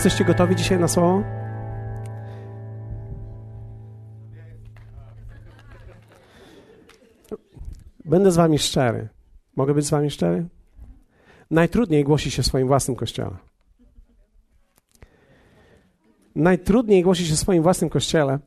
[0.00, 1.22] Jesteście gotowi dzisiaj na słowo?
[8.04, 9.08] Będę z wami szczery.
[9.56, 10.48] Mogę być z wami szczery?
[11.50, 13.36] Najtrudniej głosi się w swoim własnym kościele.
[16.34, 18.38] Najtrudniej głosi się w swoim własnym kościele,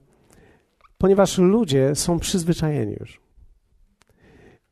[0.97, 3.21] ponieważ ludzie są przyzwyczajeni już.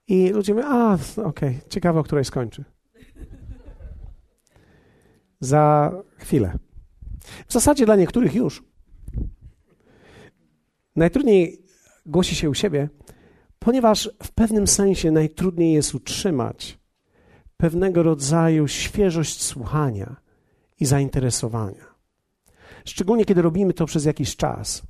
[0.08, 2.64] I ludzie mówią, a okej, okay, ciekawe, o której skończy.
[5.40, 6.58] Za chwilę.
[7.48, 8.64] W zasadzie dla niektórych już.
[10.96, 11.62] Najtrudniej
[12.06, 12.90] głosi się u siebie,
[13.60, 16.80] ponieważ w pewnym sensie najtrudniej jest utrzymać
[17.58, 20.16] pewnego rodzaju świeżość słuchania
[20.80, 21.86] i zainteresowania.
[22.86, 24.82] Szczególnie kiedy robimy to przez jakiś czas.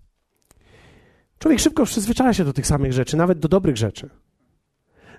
[1.39, 4.09] Człowiek szybko przyzwyczaja się do tych samych rzeczy, nawet do dobrych rzeczy.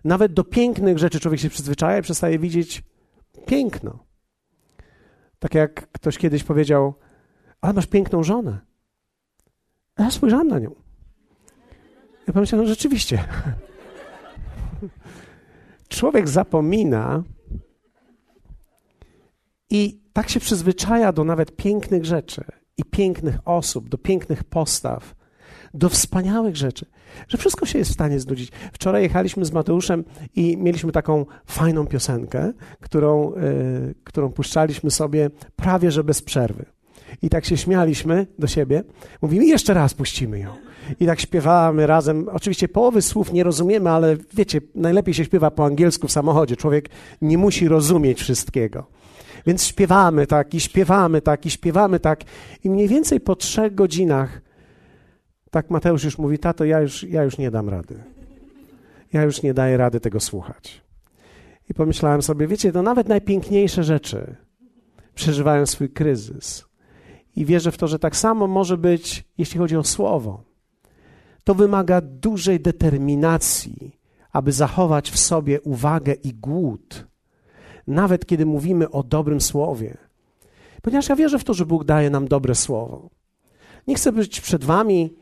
[0.04, 2.82] Nawet do pięknych rzeczy człowiek się przyzwyczaja i przestaje widzieć
[3.46, 4.04] piękno.
[5.38, 6.94] Tak jak ktoś kiedyś powiedział,
[7.62, 8.58] ale masz piękną żonę.
[9.96, 10.74] A ja spojrzałem na nią.
[12.26, 13.24] Ja pomyślałem, no rzeczywiście.
[15.88, 17.22] Człowiek zapomina
[19.70, 22.44] i tak się przyzwyczaja do nawet pięknych rzeczy
[22.76, 25.14] i pięknych osób, do pięknych postaw,
[25.74, 26.86] do wspaniałych rzeczy,
[27.28, 28.52] że wszystko się jest w stanie znudzić.
[28.72, 30.04] Wczoraj jechaliśmy z Mateuszem
[30.34, 36.66] i mieliśmy taką fajną piosenkę, którą, yy, którą puszczaliśmy sobie prawie że bez przerwy.
[37.22, 38.82] I tak się śmialiśmy do siebie.
[39.22, 40.50] Mówimy, jeszcze raz puścimy ją.
[41.00, 42.28] I tak śpiewamy razem.
[42.32, 46.56] Oczywiście połowy słów nie rozumiemy, ale wiecie, najlepiej się śpiewa po angielsku w samochodzie.
[46.56, 46.88] Człowiek
[47.22, 48.86] nie musi rozumieć wszystkiego.
[49.46, 52.20] Więc śpiewamy tak i śpiewamy tak i śpiewamy tak.
[52.64, 54.42] I mniej więcej po trzech godzinach
[55.50, 58.02] tak Mateusz już mówi, tato, ja już, ja już nie dam rady.
[59.12, 60.82] Ja już nie daję rady tego słuchać.
[61.70, 64.36] I pomyślałem sobie, wiecie, to nawet najpiękniejsze rzeczy
[65.14, 66.64] przeżywają swój kryzys.
[67.36, 70.42] I wierzę w to, że tak samo może być, jeśli chodzi o słowo.
[71.44, 73.98] To wymaga dużej determinacji,
[74.32, 77.06] aby zachować w sobie uwagę i głód,
[77.86, 79.96] nawet kiedy mówimy o dobrym słowie.
[80.82, 83.10] Ponieważ ja wierzę w to, że Bóg daje nam dobre słowo.
[83.86, 85.14] Nie chcę być przed Wami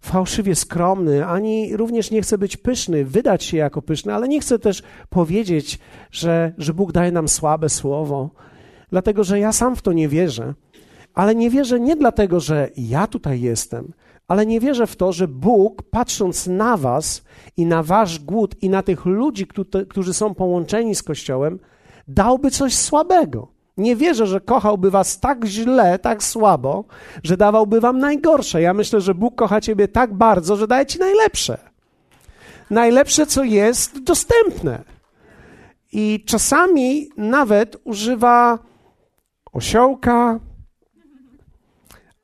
[0.00, 4.58] fałszywie skromny, ani również nie chcę być pyszny, wydać się jako pyszny, ale nie chcę
[4.58, 5.78] też powiedzieć,
[6.10, 8.30] że, że Bóg daje nam słabe słowo,
[8.90, 10.54] dlatego że ja sam w to nie wierzę.
[11.16, 13.92] Ale nie wierzę nie dlatego, że ja tutaj jestem,
[14.28, 17.22] ale nie wierzę w to, że Bóg, patrząc na Was
[17.56, 19.46] i na Wasz głód i na tych ludzi,
[19.88, 21.58] którzy są połączeni z Kościołem,
[22.08, 23.48] dałby coś słabego.
[23.76, 26.84] Nie wierzę, że kochałby was tak źle, tak słabo,
[27.22, 28.62] że dawałby wam najgorsze.
[28.62, 31.58] Ja myślę, że Bóg kocha ciebie tak bardzo, że daje ci najlepsze.
[32.70, 34.84] Najlepsze, co jest dostępne.
[35.92, 38.58] I czasami nawet używa
[39.52, 40.40] osiołka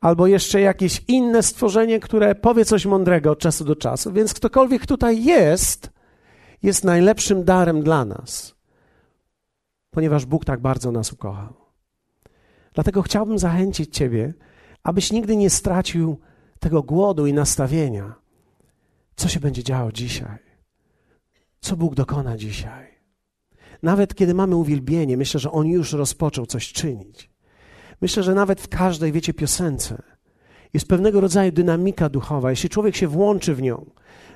[0.03, 4.13] albo jeszcze jakieś inne stworzenie, które powie coś mądrego od czasu do czasu.
[4.13, 5.89] Więc ktokolwiek tutaj jest,
[6.63, 8.53] jest najlepszym darem dla nas
[9.93, 11.53] ponieważ Bóg tak bardzo nas ukochał.
[12.73, 14.33] Dlatego chciałbym zachęcić Ciebie,
[14.83, 16.19] abyś nigdy nie stracił
[16.59, 18.15] tego głodu i nastawienia.
[19.15, 20.37] Co się będzie działo dzisiaj?
[21.59, 22.87] Co Bóg dokona dzisiaj?
[23.83, 27.32] Nawet kiedy mamy uwielbienie, myślę, że On już rozpoczął coś czynić.
[28.03, 30.01] Myślę, że nawet w każdej, wiecie, piosence
[30.73, 32.49] jest pewnego rodzaju dynamika duchowa.
[32.49, 33.85] Jeśli człowiek się włączy w nią,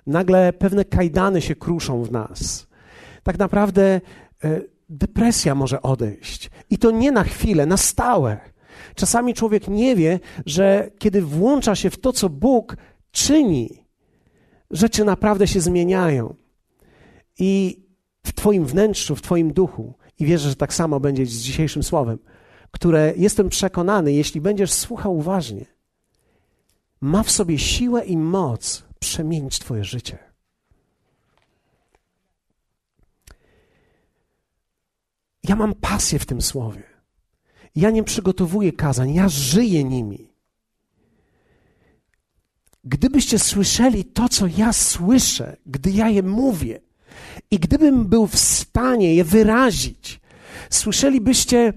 [0.05, 2.67] nagle pewne kajdany się kruszą w nas.
[3.23, 4.01] Tak naprawdę
[4.43, 6.49] e, depresja może odejść.
[6.69, 8.39] I to nie na chwilę, na stałe.
[8.95, 12.77] Czasami człowiek nie wie, że kiedy włącza się w to, co Bóg
[13.11, 13.83] czyni,
[14.71, 16.35] rzeczy naprawdę się zmieniają.
[17.39, 17.79] I
[18.25, 22.17] w Twoim wnętrzu, w Twoim duchu, i wierzę, że tak samo będzie z dzisiejszym słowem,
[22.77, 25.65] które jestem przekonany, jeśli będziesz słuchał uważnie,
[27.01, 30.17] ma w sobie siłę i moc przemienić Twoje życie.
[35.43, 36.83] Ja mam pasję w tym słowie.
[37.75, 40.33] Ja nie przygotowuję kazań, ja żyję nimi.
[42.83, 46.79] Gdybyście słyszeli to, co ja słyszę, gdy ja je mówię,
[47.51, 50.19] i gdybym był w stanie je wyrazić,
[50.69, 51.73] słyszelibyście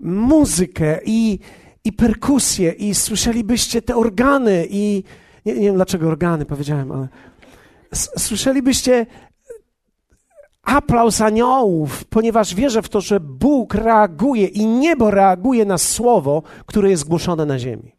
[0.00, 1.38] muzykę i,
[1.84, 5.04] i perkusję, i słyszelibyście te organy, i
[5.46, 7.08] nie, nie wiem dlaczego organy powiedziałem, ale
[8.18, 9.06] słyszelibyście
[10.62, 16.90] aplauz aniołów, ponieważ wierzę w to, że Bóg reaguje i niebo reaguje na słowo, które
[16.90, 17.92] jest głoszone na ziemi.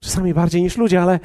[0.00, 1.20] Czasami bardziej niż ludzie, ale,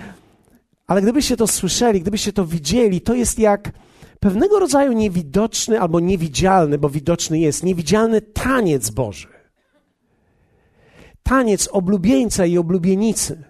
[0.88, 3.72] ale gdybyście to słyszeli, gdybyście to widzieli, to jest jak
[4.20, 9.28] pewnego rodzaju niewidoczny albo niewidzialny, bo widoczny jest, niewidzialny taniec Boży.
[11.24, 13.44] taniec oblubieńca i oblubienicy.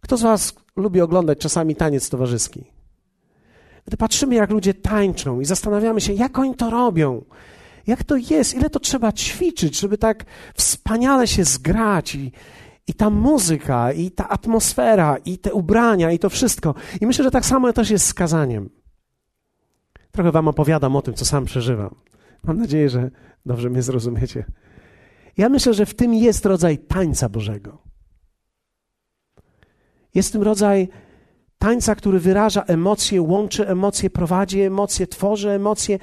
[0.00, 2.64] Kto z Was lubi oglądać czasami taniec towarzyski?
[3.86, 7.24] Gdy patrzymy, jak ludzie tańczą i zastanawiamy się, jak oni to robią,
[7.86, 10.24] jak to jest, ile to trzeba ćwiczyć, żeby tak
[10.54, 12.32] wspaniale się zgrać i,
[12.86, 16.74] i ta muzyka, i ta atmosfera, i te ubrania, i to wszystko.
[17.00, 18.70] I myślę, że tak samo też jest z kazaniem.
[20.18, 21.94] Trochę Wam opowiadam o tym, co sam przeżywam.
[22.42, 23.10] Mam nadzieję, że
[23.46, 24.44] dobrze mnie zrozumiecie.
[25.36, 27.78] Ja myślę, że w tym jest rodzaj tańca Bożego.
[30.14, 30.88] Jest w tym rodzaj
[31.58, 35.98] tańca, który wyraża emocje, łączy emocje, prowadzi emocje, tworzy emocje,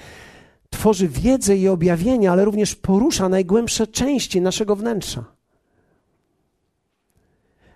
[0.70, 5.26] tworzy wiedzę i objawienia, ale również porusza najgłębsze części naszego wnętrza.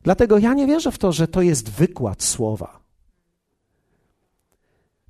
[0.03, 2.88] Dlatego ja nie wierzę w to, że to jest wykład słowa.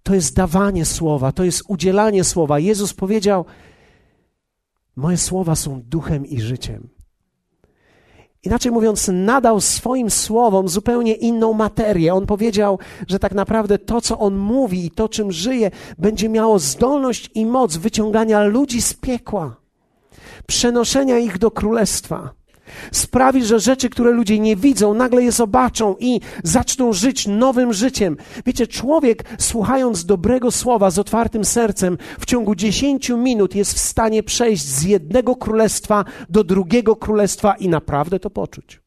[0.10, 2.60] To jest dawanie słowa, to jest udzielanie słowa.
[2.60, 3.46] Jezus powiedział:
[4.96, 6.90] Moje słowa są duchem i życiem.
[8.44, 12.14] Inaczej mówiąc, nadał swoim słowom zupełnie inną materię.
[12.14, 16.60] On powiedział, że tak naprawdę to, co on mówi i to, czym żyje, będzie miało
[16.60, 19.56] zdolność i moc wyciągania ludzi z piekła,
[20.48, 22.39] przenoszenia ich do królestwa.
[22.92, 28.18] Sprawi, że rzeczy, które ludzie nie widzą, nagle je zobaczą i zaczną żyć nowym życiem.
[28.46, 34.24] Wiecie, człowiek słuchając dobrego słowa z otwartym sercem w ciągu dziesięciu minut jest w stanie
[34.24, 38.79] przejść z jednego królestwa do drugiego królestwa i naprawdę to poczuć.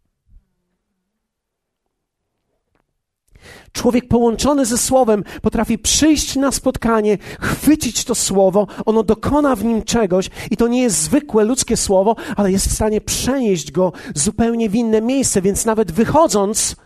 [3.73, 9.83] Człowiek połączony ze Słowem potrafi przyjść na spotkanie, chwycić to Słowo, ono dokona w nim
[9.83, 14.71] czegoś i to nie jest zwykłe ludzkie Słowo, ale jest w stanie przenieść go zupełnie
[14.71, 16.77] w inne miejsce, więc nawet wychodząc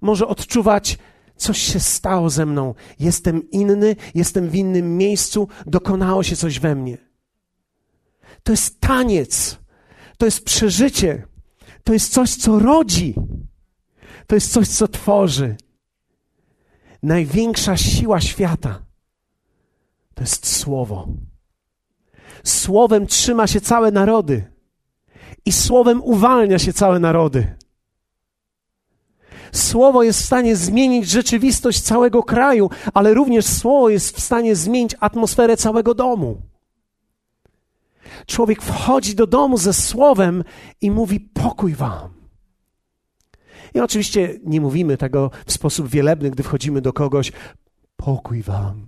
[0.00, 0.98] może odczuwać,
[1.36, 6.74] coś się stało ze mną, jestem inny, jestem w innym miejscu, dokonało się coś we
[6.74, 6.98] mnie.
[8.42, 9.58] To jest taniec,
[10.18, 11.26] to jest przeżycie,
[11.84, 13.14] to jest coś, co rodzi,
[14.26, 15.56] to jest coś, co tworzy
[17.04, 18.84] największa siła świata
[20.14, 21.08] to jest słowo.
[22.44, 24.52] Słowem trzyma się całe narody
[25.44, 27.56] i słowem uwalnia się całe narody.
[29.52, 34.96] Słowo jest w stanie zmienić rzeczywistość całego kraju, ale również słowo jest w stanie zmienić
[35.00, 36.42] atmosferę całego domu.
[38.26, 40.44] Człowiek wchodzi do domu ze słowem
[40.80, 42.13] i mówi: Pokój wam.
[43.74, 47.32] I oczywiście nie mówimy tego w sposób wielebny, gdy wchodzimy do kogoś,
[47.96, 48.86] pokój wam.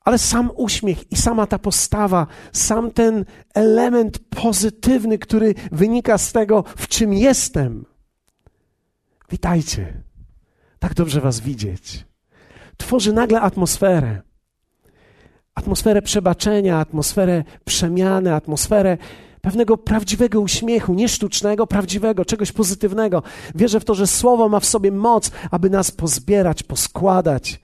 [0.00, 3.24] Ale sam uśmiech i sama ta postawa, sam ten
[3.54, 7.86] element pozytywny, który wynika z tego, w czym jestem.
[9.30, 10.02] Witajcie.
[10.78, 12.06] Tak dobrze Was widzieć.
[12.76, 14.22] Tworzy nagle atmosferę.
[15.54, 18.98] Atmosferę przebaczenia, atmosferę przemiany, atmosferę
[19.46, 23.22] pewnego prawdziwego uśmiechu, nie sztucznego, prawdziwego, czegoś pozytywnego.
[23.54, 27.60] Wierzę w to, że Słowo ma w sobie moc, aby nas pozbierać, poskładać,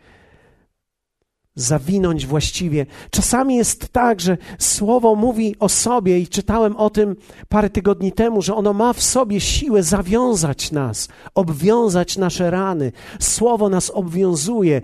[1.55, 2.87] zawinąć właściwie.
[3.11, 7.17] Czasami jest tak, że słowo mówi o sobie i czytałem o tym
[7.49, 12.93] parę tygodni temu, że ono ma w sobie siłę zawiązać nas, obwiązać nasze rany.
[13.21, 14.83] Słowo nas obwiązuje.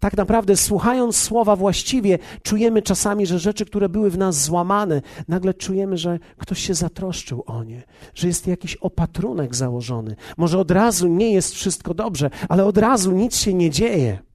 [0.00, 5.54] Tak naprawdę słuchając słowa właściwie, czujemy czasami, że rzeczy, które były w nas złamane, nagle
[5.54, 7.82] czujemy, że ktoś się zatroszczył o nie,
[8.14, 10.16] że jest jakiś opatrunek założony.
[10.36, 14.33] Może od razu nie jest wszystko dobrze, ale od razu nic się nie dzieje.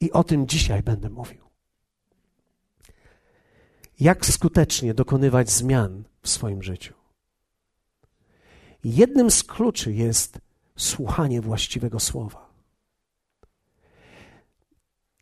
[0.00, 1.48] I o tym dzisiaj będę mówił.
[4.00, 6.94] Jak skutecznie dokonywać zmian w swoim życiu.
[8.84, 10.38] Jednym z kluczy jest
[10.76, 12.48] słuchanie właściwego słowa.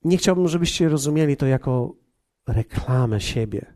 [0.04, 1.94] Nie chciałbym, żebyście rozumieli to jako
[2.46, 3.74] reklamę siebie.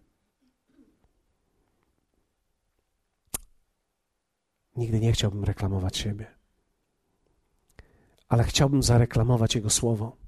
[4.76, 6.26] Nigdy nie chciałbym reklamować siebie,
[8.28, 10.19] ale chciałbym zareklamować Jego słowo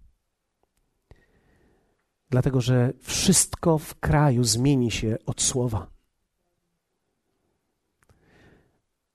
[2.33, 5.91] dlatego że wszystko w kraju zmieni się od słowa.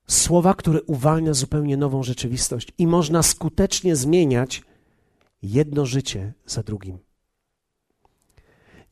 [0.08, 4.64] Słowa, które uwalnia zupełnie nową rzeczywistość i można skutecznie zmieniać
[5.42, 6.98] jedno życie za drugim.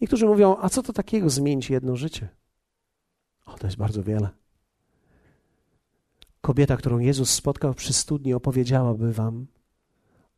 [0.02, 2.30] Niektórzy mówią, a co to takiego zmienić jedno życie?
[3.46, 4.30] O, to jest bardzo wiele.
[6.42, 9.48] Kobieta, którą Jezus spotkał przy studni, opowiedziałaby wam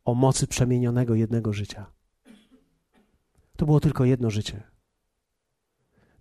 [0.05, 1.96] o mocy przemienionego jednego życia.
[3.57, 4.63] To było tylko jedno życie.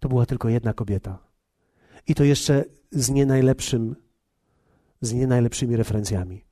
[0.01, 1.19] To była tylko jedna kobieta.
[2.07, 3.97] I to jeszcze z nie najlepszym,
[5.01, 6.45] z nie najlepszymi referencjami.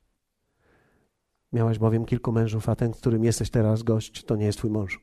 [1.53, 4.99] Miałaś bowiem kilku mężów, a ten, którym jesteś teraz gość, to nie jest twój mąż.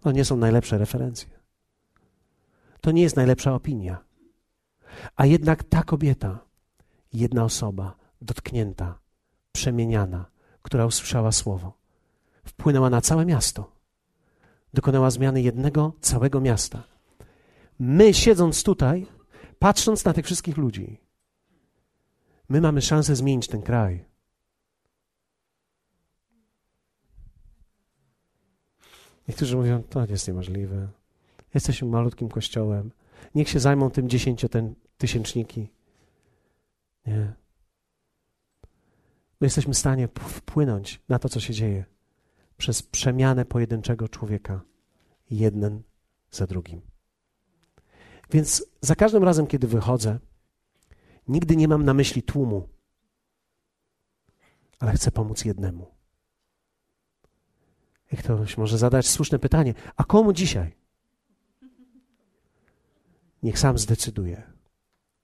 [0.00, 1.30] To nie są najlepsze referencje.
[2.80, 4.04] To nie jest najlepsza opinia.
[5.16, 6.38] A jednak ta kobieta,
[7.12, 8.98] jedna osoba, dotknięta,
[9.52, 10.30] przemieniana,
[10.62, 11.78] która usłyszała słowo,
[12.44, 13.77] wpłynęła na całe miasto.
[14.74, 16.84] Dokonała zmiany jednego całego miasta.
[17.78, 19.06] My, siedząc tutaj,
[19.58, 21.00] patrząc na tych wszystkich ludzi,
[22.48, 24.04] my mamy szansę zmienić ten kraj.
[29.28, 30.88] Niektórzy mówią, to jest niemożliwe.
[31.54, 32.90] Jesteśmy malutkim kościołem.
[33.34, 35.68] Niech się zajmą tym dziesięciotysięczniki.
[37.06, 37.32] Nie.
[39.40, 41.84] My jesteśmy w stanie wpłynąć na to, co się dzieje
[42.58, 44.60] przez przemianę pojedynczego człowieka,
[45.30, 45.82] jeden
[46.30, 46.80] za drugim.
[48.30, 50.18] Więc za każdym razem, kiedy wychodzę,
[51.28, 52.68] nigdy nie mam na myśli tłumu,
[54.78, 55.86] ale chcę pomóc jednemu.
[58.12, 60.76] I ktoś może zadać słuszne pytanie: a komu dzisiaj?
[63.42, 64.52] Niech sam zdecyduje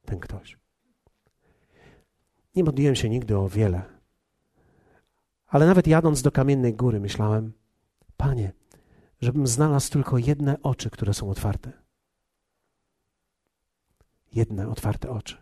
[0.04, 0.58] ten ktoś.
[2.56, 3.93] Nie modliłem się nigdy o wiele,
[5.46, 7.52] ale nawet jadąc do kamiennej góry, myślałem:
[8.16, 8.52] Panie,
[9.20, 11.72] żebym znalazł tylko jedne oczy, które są otwarte.
[14.32, 15.36] Jedne otwarte oczy.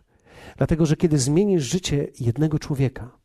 [0.57, 3.17] Dlatego, że kiedy zmienisz życie jednego człowieka,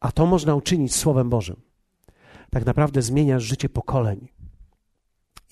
[0.00, 1.56] a to można uczynić Słowem Bożym,
[2.50, 4.28] tak naprawdę zmieniasz życie pokoleń.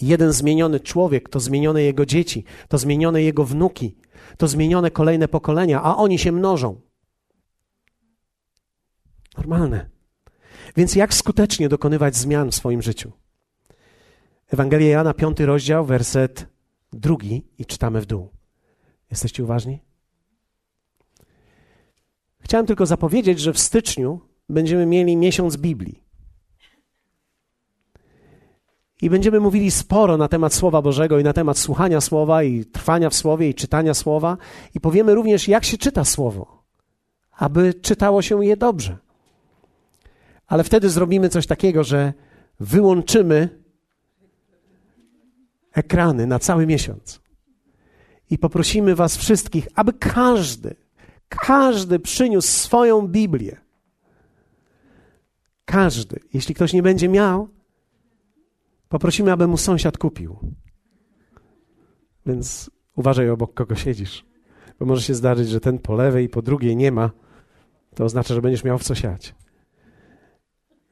[0.00, 3.96] Jeden zmieniony człowiek to zmienione jego dzieci, to zmienione jego wnuki,
[4.36, 6.80] to zmienione kolejne pokolenia, a oni się mnożą.
[9.36, 9.90] Normalne.
[10.76, 13.12] Więc jak skutecznie dokonywać zmian w swoim życiu?
[14.48, 16.46] Ewangelia Jana, piąty rozdział, werset
[16.92, 18.28] drugi i czytamy w dół.
[19.10, 19.80] Jesteście uważni?
[22.40, 26.02] Chciałem tylko zapowiedzieć, że w styczniu będziemy mieli miesiąc Biblii.
[29.02, 33.10] I będziemy mówili sporo na temat Słowa Bożego i na temat słuchania Słowa i trwania
[33.10, 34.36] w Słowie i czytania Słowa.
[34.74, 36.64] I powiemy również, jak się czyta Słowo,
[37.32, 38.98] aby czytało się je dobrze.
[40.52, 42.12] Ale wtedy zrobimy coś takiego, że
[42.60, 43.48] wyłączymy
[45.72, 47.20] ekrany na cały miesiąc.
[48.30, 50.74] I poprosimy Was wszystkich, aby każdy,
[51.28, 53.56] każdy przyniósł swoją Biblię.
[55.64, 56.20] Każdy.
[56.34, 57.48] Jeśli ktoś nie będzie miał,
[58.88, 60.38] Poprosimy, aby mu sąsiad kupił.
[62.26, 64.24] Więc uważaj obok kogo siedzisz,
[64.78, 67.10] bo może się zdarzyć, że ten po lewej i po drugiej nie ma.
[67.94, 69.34] To oznacza, że będziesz miał w co siać.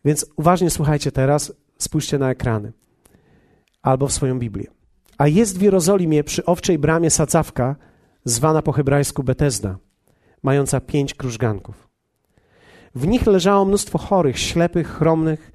[0.04, 2.73] Więc uważnie słuchajcie teraz, spójrzcie na ekrany
[3.83, 4.66] albo w swoją Biblię.
[5.19, 7.76] A jest w Jerozolimie przy owczej bramie sadzawka,
[8.25, 9.78] zwana po hebrajsku Betesda,
[10.42, 11.88] mająca pięć krużganków.
[12.95, 15.52] W nich leżało mnóstwo chorych, ślepych, chromnych,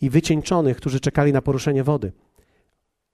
[0.00, 2.12] i wycieńczonych, którzy czekali na poruszenie wody.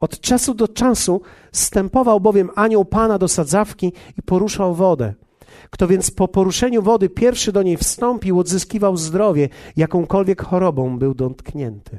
[0.00, 1.22] Od czasu do czasu
[1.52, 5.14] stępował bowiem anioł Pana do sadzawki i poruszał wodę.
[5.70, 11.98] Kto więc po poruszeniu wody pierwszy do niej wstąpił, odzyskiwał zdrowie, jakąkolwiek chorobą był dotknięty.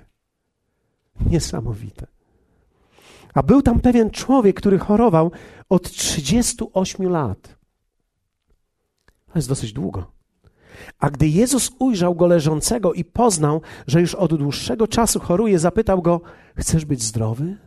[1.30, 2.08] Niesamowite.
[3.34, 5.32] A był tam pewien człowiek, który chorował
[5.70, 7.58] od 38 lat.
[9.28, 10.12] To jest dosyć długo.
[11.00, 16.02] A gdy Jezus ujrzał go leżącego i poznał, że już od dłuższego czasu choruje, zapytał
[16.02, 16.22] go:
[16.56, 17.58] Chcesz być zdrowy?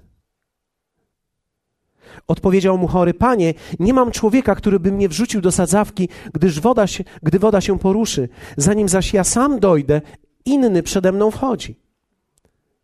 [2.27, 6.87] Odpowiedział mu chory: Panie, nie mam człowieka, który by mnie wrzucił do sadzawki, gdyż woda
[6.87, 8.29] się, gdy woda się poruszy.
[8.57, 10.01] Zanim zaś ja sam dojdę,
[10.45, 11.81] inny przede mną wchodzi.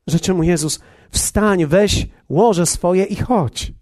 [0.07, 3.73] Rzeczy mu Jezus: Wstań, weź łoże swoje i chodź.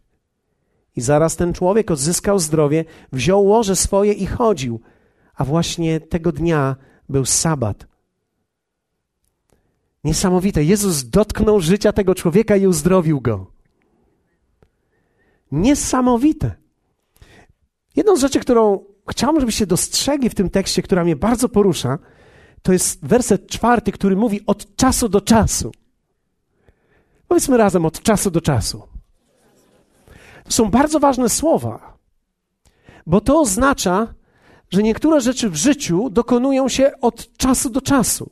[0.96, 4.80] I zaraz ten człowiek odzyskał zdrowie, wziął łoże swoje i chodził
[5.34, 6.76] a właśnie tego dnia
[7.08, 7.86] był sabat.
[10.04, 10.64] Niesamowite.
[10.64, 13.52] Jezus dotknął życia tego człowieka i uzdrowił go.
[15.52, 16.54] Niesamowite.
[17.96, 21.98] Jedną z rzeczy, którą chciałbym, żebyście dostrzegli w tym tekście, która mnie bardzo porusza,
[22.62, 25.72] to jest werset czwarty, który mówi od czasu do czasu.
[27.28, 28.82] Powiedzmy razem od czasu do czasu.
[30.44, 31.98] To są bardzo ważne słowa,
[33.06, 34.14] bo to oznacza,
[34.70, 38.30] że niektóre rzeczy w życiu dokonują się od czasu do czasu.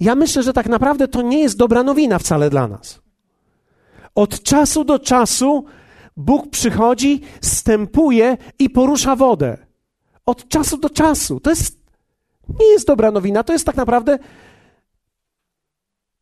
[0.00, 3.00] Ja myślę, że tak naprawdę to nie jest dobra nowina wcale dla nas.
[4.14, 5.64] Od czasu do czasu
[6.16, 9.66] Bóg przychodzi, stępuje i porusza wodę.
[10.26, 11.40] Od czasu do czasu.
[11.40, 11.80] To jest,
[12.60, 14.18] nie jest dobra nowina, to jest tak naprawdę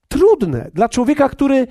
[0.09, 1.67] trudne dla człowieka, który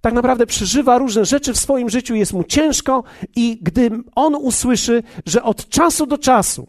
[0.00, 3.04] tak naprawdę przeżywa różne rzeczy w swoim życiu, jest mu ciężko,
[3.36, 6.68] i gdy on usłyszy, że od czasu do czasu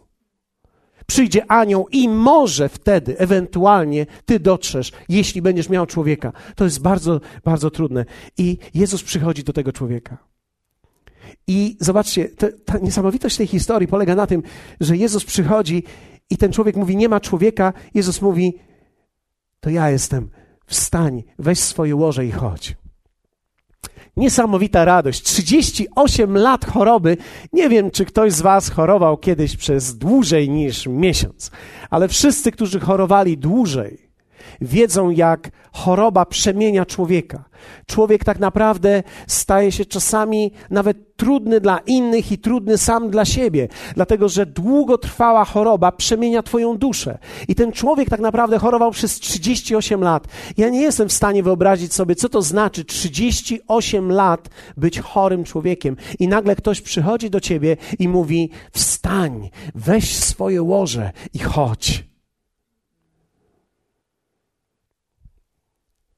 [1.10, 6.32] przyjdzie anioł i może wtedy ewentualnie ty dotrzesz, jeśli będziesz miał człowieka.
[6.54, 8.04] To jest bardzo, bardzo trudne.
[8.38, 10.18] I Jezus przychodzi do tego człowieka.
[11.46, 12.28] I zobaczcie,
[12.64, 14.42] ta niesamowitość tej historii polega na tym,
[14.80, 15.84] że Jezus przychodzi
[16.30, 17.72] i ten człowiek mówi: Nie ma człowieka.
[17.94, 18.54] Jezus mówi:
[19.60, 20.30] To ja jestem.
[20.66, 22.79] Wstań, weź swoje łoże i chodź.
[24.16, 25.22] Niesamowita radość.
[25.22, 27.16] 38 lat choroby.
[27.52, 31.50] Nie wiem, czy ktoś z Was chorował kiedyś przez dłużej niż miesiąc,
[31.90, 34.09] ale wszyscy, którzy chorowali dłużej,
[34.60, 37.44] wiedzą, jak choroba przemienia człowieka.
[37.86, 43.68] Człowiek tak naprawdę staje się czasami nawet trudny dla innych i trudny sam dla siebie,
[43.94, 47.18] dlatego że długotrwała choroba przemienia Twoją duszę.
[47.48, 50.28] I ten człowiek tak naprawdę chorował przez 38 lat.
[50.56, 55.96] Ja nie jestem w stanie wyobrazić sobie, co to znaczy 38 lat być chorym człowiekiem.
[56.18, 62.09] I nagle ktoś przychodzi do Ciebie i mówi: Wstań, weź swoje łoże i chodź.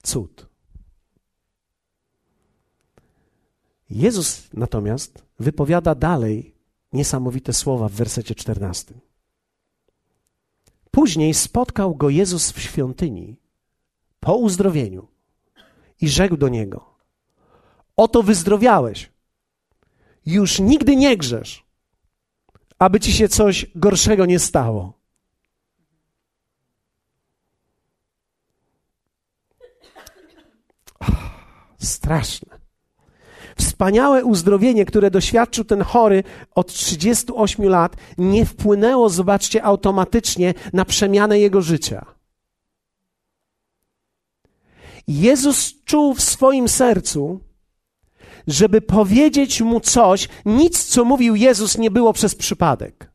[0.02, 0.46] Cud.
[3.90, 6.54] Jezus natomiast wypowiada dalej
[6.92, 8.94] niesamowite słowa w wersecie 14.
[10.90, 13.36] Później spotkał go Jezus w świątyni
[14.20, 15.08] po uzdrowieniu
[16.00, 16.94] i rzekł do niego:
[17.96, 19.10] Oto wyzdrowiałeś,
[20.26, 21.64] już nigdy nie grzesz,
[22.78, 25.01] aby ci się coś gorszego nie stało.
[31.82, 32.62] Straszne.
[33.56, 36.24] Wspaniałe uzdrowienie, które doświadczył ten chory
[36.54, 42.06] od 38 lat, nie wpłynęło, zobaczcie, automatycznie na przemianę jego życia.
[45.08, 47.40] Jezus czuł w swoim sercu,
[48.46, 53.11] żeby powiedzieć mu coś, nic, co mówił Jezus, nie było przez przypadek.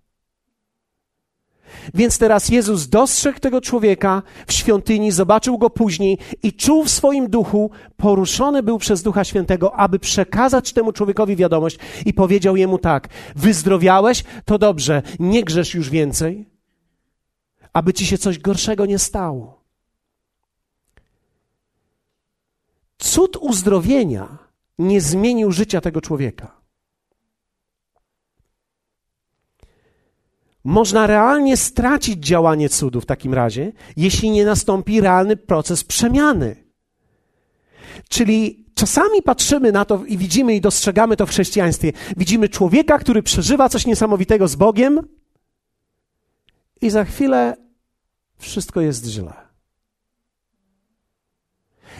[1.93, 7.29] Więc teraz Jezus dostrzegł tego człowieka w świątyni, zobaczył go później i czuł w swoim
[7.29, 13.09] duchu, poruszony był przez Ducha Świętego, aby przekazać temu człowiekowi wiadomość i powiedział jemu tak:
[13.35, 16.49] Wyzdrowiałeś, to dobrze, nie grzesz już więcej,
[17.73, 19.63] aby ci się coś gorszego nie stało.
[22.97, 24.37] Cud uzdrowienia
[24.79, 26.56] nie zmienił życia tego człowieka.
[30.67, 36.55] Można realnie stracić działanie cudu w takim razie, jeśli nie nastąpi realny proces przemiany.
[38.09, 41.91] Czyli czasami patrzymy na to i widzimy i dostrzegamy to w chrześcijaństwie.
[42.17, 45.07] Widzimy człowieka, który przeżywa coś niesamowitego z Bogiem,
[46.81, 47.57] i za chwilę
[48.37, 49.33] wszystko jest źle.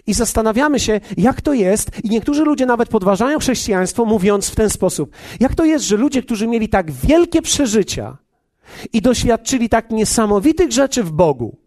[0.08, 4.70] I zastanawiamy się, jak to jest, i niektórzy ludzie nawet podważają chrześcijaństwo, mówiąc w ten
[4.70, 8.18] sposób: jak to jest, że ludzie, którzy mieli tak wielkie przeżycia,
[8.94, 11.58] i doświadczyli tak niesamowitych rzeczy w Bogu,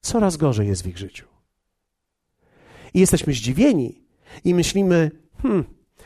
[0.00, 1.26] coraz gorzej jest w ich życiu.
[2.94, 4.02] I jesteśmy zdziwieni
[4.44, 5.10] i myślimy,
[5.42, 5.64] hmm,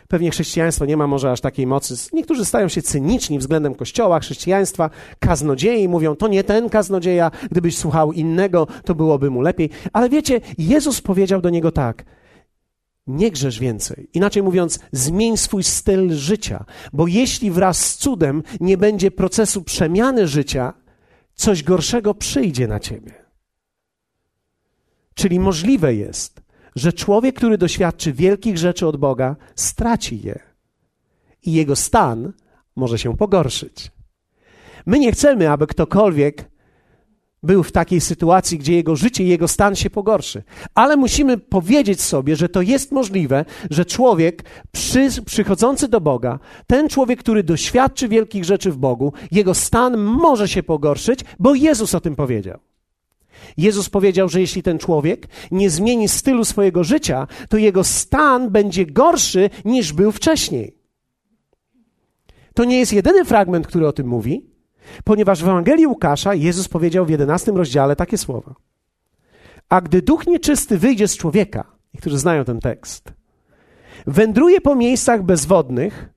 [0.09, 1.95] pewnie chrześcijaństwo nie ma może aż takiej mocy.
[2.13, 8.13] Niektórzy stają się cyniczni względem Kościoła, chrześcijaństwa, kaznodziei, mówią, to nie ten kaznodzieja, gdybyś słuchał
[8.13, 9.71] innego, to byłoby mu lepiej.
[9.93, 12.05] Ale wiecie, Jezus powiedział do niego tak,
[13.07, 14.09] nie grzesz więcej.
[14.15, 20.29] Inaczej mówiąc, zmień swój styl życia, bo jeśli wraz z cudem nie będzie procesu przemiany
[20.29, 20.73] życia,
[21.35, 23.25] coś gorszego przyjdzie na ciebie.
[25.15, 26.43] Czyli możliwe jest,
[26.77, 30.39] że człowiek, który doświadczy wielkich rzeczy od Boga, straci je
[31.43, 32.33] i jego stan
[32.77, 33.91] może się pogorszyć.
[34.87, 36.51] My nie chcemy, aby ktokolwiek
[37.45, 40.43] był w takiej sytuacji, gdzie jego życie i jego stan się pogorszy.
[40.75, 46.89] Ale musimy powiedzieć sobie, że to jest możliwe, że człowiek przy, przychodzący do Boga, ten
[46.89, 52.01] człowiek, który doświadczy wielkich rzeczy w Bogu, jego stan może się pogorszyć, bo Jezus o
[52.01, 52.59] tym powiedział.
[53.57, 58.87] Jezus powiedział, że jeśli ten człowiek nie zmieni stylu swojego życia, to jego stan będzie
[58.87, 60.77] gorszy niż był wcześniej.
[62.55, 64.54] To nie jest jedyny fragment, który o tym mówi.
[65.05, 68.55] Ponieważ w Ewangelii Łukasza Jezus powiedział w 11 rozdziale takie słowa.
[69.69, 73.13] A gdy duch nieczysty wyjdzie z człowieka, niektórzy znają ten tekst,
[74.07, 76.09] wędruje po miejscach bezwodnych,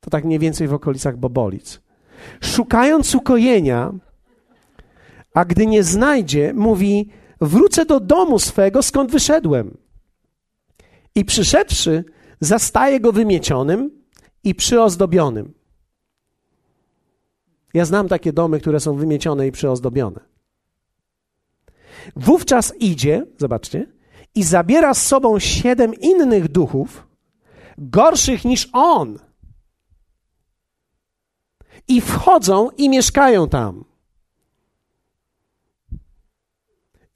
[0.00, 1.80] to tak mniej więcej w okolicach Bobolic,
[2.40, 3.92] szukając ukojenia,
[5.34, 7.10] a gdy nie znajdzie, mówi:
[7.40, 9.76] Wrócę do domu swego, skąd wyszedłem.
[11.14, 12.04] I przyszedłszy,
[12.40, 13.90] zastaje go wymiecionym
[14.44, 15.57] i przyozdobionym.
[17.74, 20.20] Ja znam takie domy, które są wymiecione i przyozdobione.
[22.16, 23.86] Wówczas idzie, zobaczcie,
[24.34, 27.08] i zabiera z sobą siedem innych duchów,
[27.78, 29.18] gorszych niż on.
[31.88, 33.84] I wchodzą i mieszkają tam.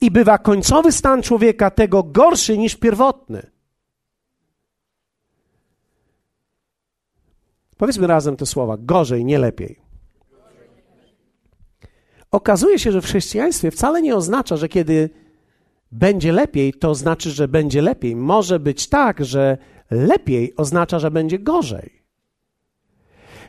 [0.01, 3.51] I bywa końcowy stan człowieka tego gorszy niż pierwotny.
[7.77, 9.82] Powiedzmy razem te słowa: gorzej, nie lepiej.
[12.33, 15.09] Okazuje się, że w chrześcijaństwie wcale nie oznacza, że kiedy
[15.91, 18.15] będzie lepiej, to znaczy, że będzie lepiej.
[18.15, 19.57] Może być tak, że
[19.91, 22.03] lepiej oznacza, że będzie gorzej.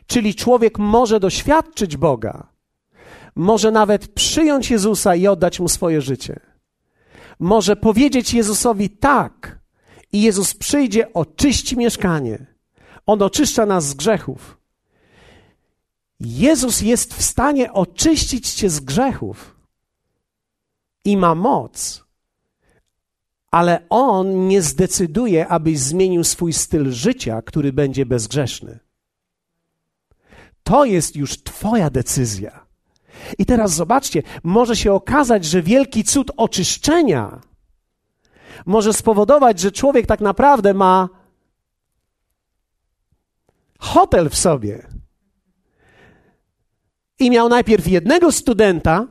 [0.07, 2.47] Czyli człowiek może doświadczyć Boga,
[3.35, 6.41] może nawet przyjąć Jezusa i oddać mu swoje życie.
[7.39, 9.59] Może powiedzieć Jezusowi tak,
[10.13, 12.47] i Jezus przyjdzie, oczyści mieszkanie.
[13.07, 14.64] On oczyszcza nas z grzechów.
[16.21, 19.57] Jezus jest w stanie oczyścić cię z grzechów
[21.05, 22.05] i ma moc,
[23.51, 28.79] ale On nie zdecyduje, abyś zmienił swój styl życia, który będzie bezgrzeszny.
[30.63, 32.67] To jest już Twoja decyzja.
[33.39, 37.41] I teraz zobaczcie, może się okazać, że wielki cud oczyszczenia
[38.67, 41.09] może spowodować, że człowiek tak naprawdę ma
[43.79, 44.87] hotel w sobie.
[47.25, 49.07] I miał najpierw jednego studenta.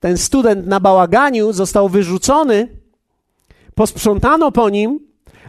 [0.00, 2.68] Ten student na bałaganiu został wyrzucony,
[3.74, 5.00] posprzątano po nim,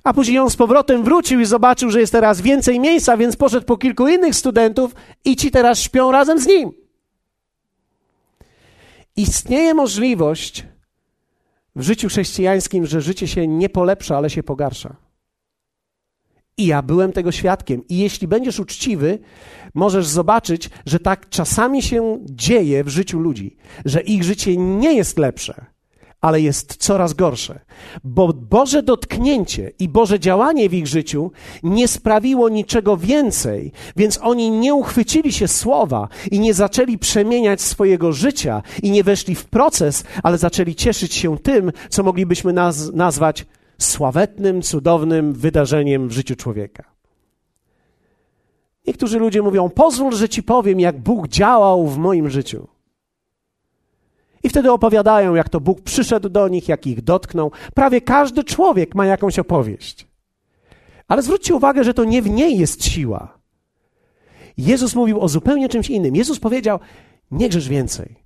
[0.04, 3.66] a później on z powrotem wrócił i zobaczył, że jest teraz więcej miejsca, więc poszedł
[3.66, 6.72] po kilku innych studentów i ci teraz śpią razem z nim.
[9.16, 10.66] Istnieje możliwość
[11.76, 15.11] w życiu chrześcijańskim, że życie się nie polepsza, ale się pogarsza.
[16.62, 17.88] I ja byłem tego świadkiem.
[17.90, 19.20] I jeśli będziesz uczciwy,
[19.74, 25.18] możesz zobaczyć, że tak czasami się dzieje w życiu ludzi, że ich życie nie jest
[25.18, 25.66] lepsze,
[26.22, 27.60] ale jest coraz gorsze.
[28.04, 31.32] Bo Boże dotknięcie i Boże działanie w ich życiu
[31.64, 38.12] nie sprawiło niczego więcej, więc oni nie uchwycili się słowa i nie zaczęli przemieniać swojego
[38.12, 43.46] życia i nie weszli w proces, ale zaczęli cieszyć się tym, co moglibyśmy naz nazwać
[43.82, 46.84] sławetnym, cudownym wydarzeniem w życiu człowieka.
[48.88, 52.68] Niektórzy ludzie mówią: Pozwól, że ci powiem, jak Bóg działał w moim życiu.
[54.44, 57.52] I wtedy opowiadają, jak to Bóg przyszedł do nich, jak ich dotknął.
[57.76, 60.08] Prawie każdy człowiek ma jakąś opowieść.
[61.08, 63.38] Ale zwróćcie uwagę, że to nie w niej jest siła.
[64.58, 66.16] Jezus mówił o zupełnie czymś innym.
[66.16, 66.80] Jezus powiedział:
[67.32, 68.21] Nie grzesz więcej.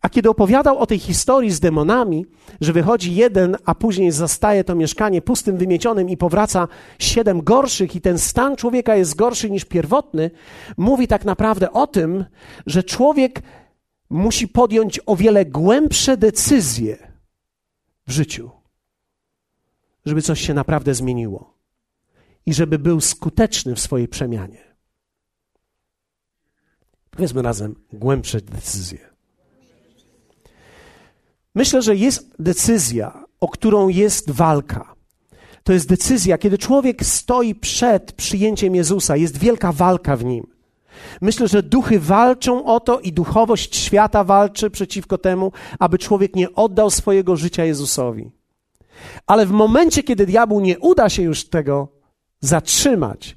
[0.00, 2.26] A kiedy opowiadał o tej historii z demonami,
[2.60, 8.00] że wychodzi jeden, a później zastaje to mieszkanie pustym, wymiecionym i powraca siedem gorszych, i
[8.00, 10.30] ten stan człowieka jest gorszy niż pierwotny,
[10.76, 12.24] mówi tak naprawdę o tym,
[12.66, 13.42] że człowiek
[14.10, 17.12] musi podjąć o wiele głębsze decyzje
[18.06, 18.50] w życiu,
[20.06, 21.56] żeby coś się naprawdę zmieniło
[22.46, 24.76] i żeby był skuteczny w swojej przemianie.
[27.10, 29.15] Powiedzmy razem głębsze decyzje.
[31.56, 34.94] Myślę, że jest decyzja, o którą jest walka.
[35.64, 40.46] To jest decyzja, kiedy człowiek stoi przed przyjęciem Jezusa, jest wielka walka w nim.
[41.20, 46.54] Myślę, że duchy walczą o to i duchowość świata walczy przeciwko temu, aby człowiek nie
[46.54, 48.30] oddał swojego życia Jezusowi.
[49.26, 51.88] Ale w momencie, kiedy diabłu nie uda się już tego
[52.40, 53.35] zatrzymać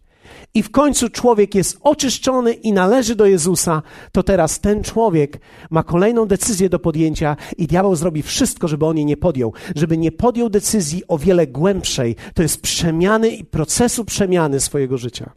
[0.53, 3.81] i w końcu człowiek jest oczyszczony i należy do Jezusa,
[4.11, 8.97] to teraz ten człowiek ma kolejną decyzję do podjęcia i diabeł zrobi wszystko, żeby on
[8.97, 12.15] jej nie podjął, żeby nie podjął decyzji o wiele głębszej.
[12.33, 15.31] To jest przemiany i procesu przemiany swojego życia.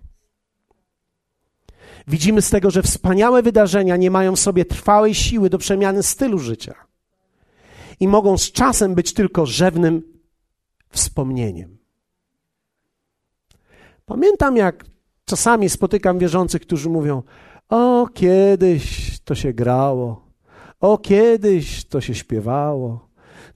[2.09, 6.39] Widzimy z tego, że wspaniałe wydarzenia nie mają w sobie trwałej siły do przemiany stylu
[6.39, 6.75] życia
[8.01, 10.03] i mogą z czasem być tylko rzewnym
[10.91, 11.79] wspomnieniem.
[14.07, 14.92] Pamiętam, jak
[15.25, 17.23] czasami spotykam wierzących, którzy mówią:
[17.69, 20.27] O, kiedyś to się grało,
[20.81, 23.09] o, kiedyś to się śpiewało,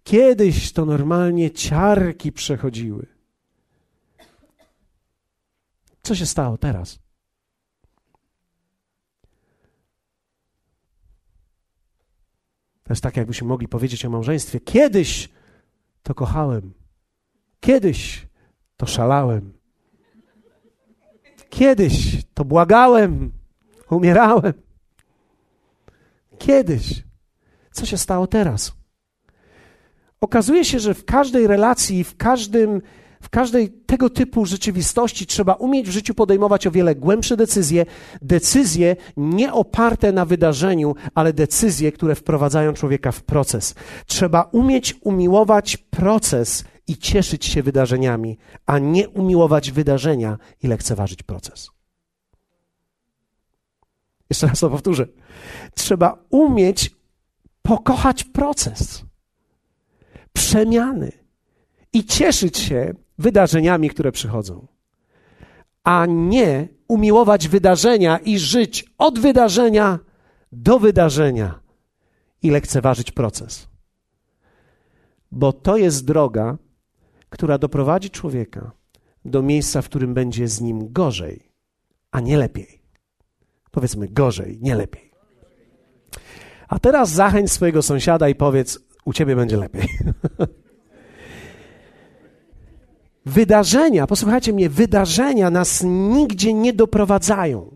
[0.04, 3.06] kiedyś to normalnie ciarki przechodziły.
[6.02, 6.98] Co się stało teraz?
[12.82, 14.60] To jest tak, jakbyśmy mogli powiedzieć o małżeństwie.
[14.60, 15.28] Kiedyś
[16.02, 16.74] to kochałem,
[17.60, 18.26] kiedyś
[18.76, 19.55] to szalałem,
[21.50, 23.32] kiedyś to błagałem,
[23.90, 24.52] umierałem.
[26.38, 27.02] Kiedyś.
[27.72, 28.72] Co się stało teraz?
[30.20, 32.82] Okazuje się, że w każdej relacji, w każdym
[33.20, 37.86] w każdej tego typu rzeczywistości trzeba umieć w życiu podejmować o wiele głębsze decyzje,
[38.22, 43.74] decyzje nie oparte na wydarzeniu, ale decyzje, które wprowadzają człowieka w proces.
[44.06, 51.70] Trzeba umieć umiłować proces i cieszyć się wydarzeniami, a nie umiłować wydarzenia i lekceważyć proces.
[54.30, 55.06] Jeszcze raz to powtórzę.
[55.74, 56.96] Trzeba umieć
[57.62, 59.04] pokochać proces
[60.32, 61.12] przemiany
[61.92, 64.66] i cieszyć się wydarzeniami, które przychodzą.
[65.86, 69.98] a nie umiłować wydarzenia i żyć od wydarzenia
[70.52, 71.60] do wydarzenia
[72.42, 73.68] i lekceważyć proces.
[75.32, 76.58] Bo to jest droga,
[77.28, 78.72] która doprowadzi człowieka
[79.24, 81.52] do miejsca, w którym będzie z nim gorzej,
[82.10, 82.82] a nie lepiej.
[83.70, 85.10] Powiedzmy gorzej, nie lepiej.
[86.68, 89.88] A teraz zachęć swojego sąsiada i powiedz: U ciebie będzie lepiej.
[93.26, 97.75] wydarzenia, posłuchajcie mnie, wydarzenia nas nigdzie nie doprowadzają.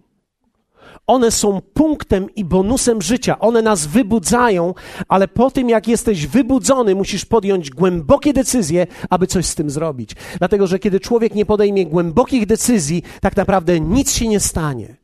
[1.10, 3.38] One są punktem i bonusem życia.
[3.38, 4.74] One nas wybudzają,
[5.08, 10.10] ale po tym, jak jesteś wybudzony, musisz podjąć głębokie decyzje, aby coś z tym zrobić.
[10.38, 14.96] Dlatego, że kiedy człowiek nie podejmie głębokich decyzji, tak naprawdę nic się nie stanie.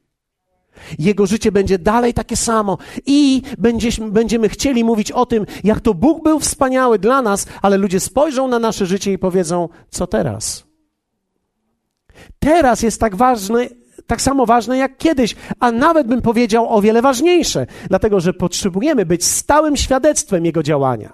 [0.98, 5.94] Jego życie będzie dalej takie samo i będziemy, będziemy chcieli mówić o tym, jak to
[5.94, 10.64] Bóg był wspaniały dla nas, ale ludzie spojrzą na nasze życie i powiedzą, co teraz?
[12.38, 13.68] Teraz jest tak ważne,
[14.06, 19.06] tak samo ważne jak kiedyś, a nawet bym powiedział o wiele ważniejsze, dlatego że potrzebujemy
[19.06, 21.12] być stałym świadectwem Jego działania.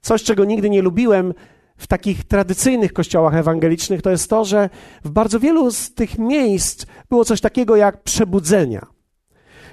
[0.00, 1.34] Coś, czego nigdy nie lubiłem
[1.76, 4.70] w takich tradycyjnych kościołach ewangelicznych, to jest to, że
[5.04, 8.86] w bardzo wielu z tych miejsc było coś takiego jak przebudzenia.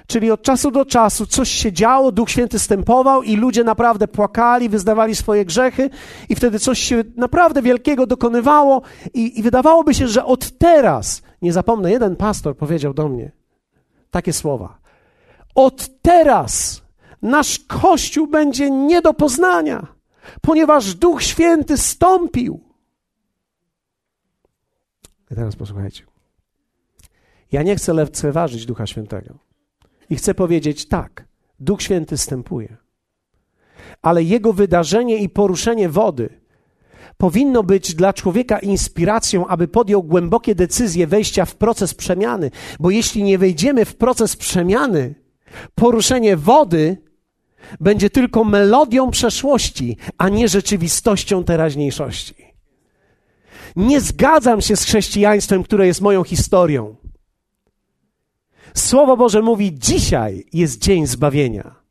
[0.06, 4.68] Czyli od czasu do czasu coś się działo, Duch Święty stępował i ludzie naprawdę płakali,
[4.68, 5.90] wyznawali swoje grzechy,
[6.28, 8.82] i wtedy coś się naprawdę wielkiego dokonywało,
[9.14, 13.32] i, i wydawałoby się, że od teraz, nie zapomnę, jeden pastor powiedział do mnie
[14.10, 14.78] takie słowa:
[15.54, 16.82] Od teraz
[17.22, 19.86] nasz Kościół będzie nie do poznania,
[20.40, 22.60] ponieważ Duch Święty stąpił.
[25.30, 26.04] I teraz posłuchajcie.
[27.52, 29.45] Ja nie chcę lekceważyć Ducha Świętego.
[30.10, 31.24] I chcę powiedzieć tak,
[31.60, 32.76] Duch Święty stępuje.
[34.02, 36.28] Ale jego wydarzenie i poruszenie wody
[37.16, 43.22] powinno być dla człowieka inspiracją, aby podjął głębokie decyzje wejścia w proces przemiany, bo jeśli
[43.22, 45.14] nie wejdziemy w proces przemiany,
[45.74, 46.96] poruszenie wody
[47.80, 52.34] będzie tylko melodią przeszłości, a nie rzeczywistością teraźniejszości.
[53.76, 56.96] Nie zgadzam się z chrześcijaństwem, które jest moją historią.
[58.76, 61.85] Słowo Boże mówi: dzisiaj jest dzień zbawienia.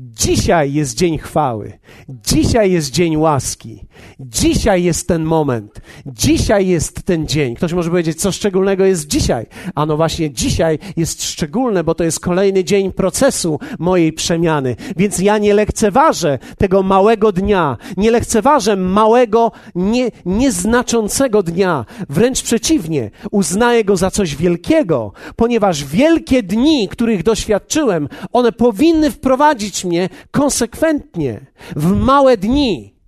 [0.00, 1.78] Dzisiaj jest dzień chwały.
[2.08, 3.84] Dzisiaj jest dzień łaski.
[4.20, 5.80] Dzisiaj jest ten moment.
[6.06, 7.54] Dzisiaj jest ten dzień.
[7.54, 9.46] Ktoś może powiedzieć, co szczególnego jest dzisiaj.
[9.74, 14.76] A no właśnie, dzisiaj jest szczególne, bo to jest kolejny dzień procesu mojej przemiany.
[14.96, 17.76] Więc ja nie lekceważę tego małego dnia.
[17.96, 21.84] Nie lekceważę małego, nie, nieznaczącego dnia.
[22.08, 29.87] Wręcz przeciwnie, uznaję go za coś wielkiego, ponieważ wielkie dni, których doświadczyłem, one powinny wprowadzić
[30.30, 31.40] konsekwentnie
[31.76, 32.98] w małe dni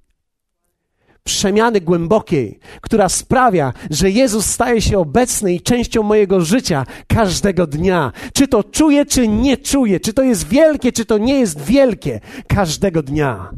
[1.25, 8.13] przemiany głębokiej, która sprawia, że Jezus staje się obecny i częścią mojego życia każdego dnia.
[8.35, 12.21] Czy to czuję, czy nie czuję, czy to jest wielkie, czy to nie jest wielkie,
[12.49, 13.51] każdego dnia.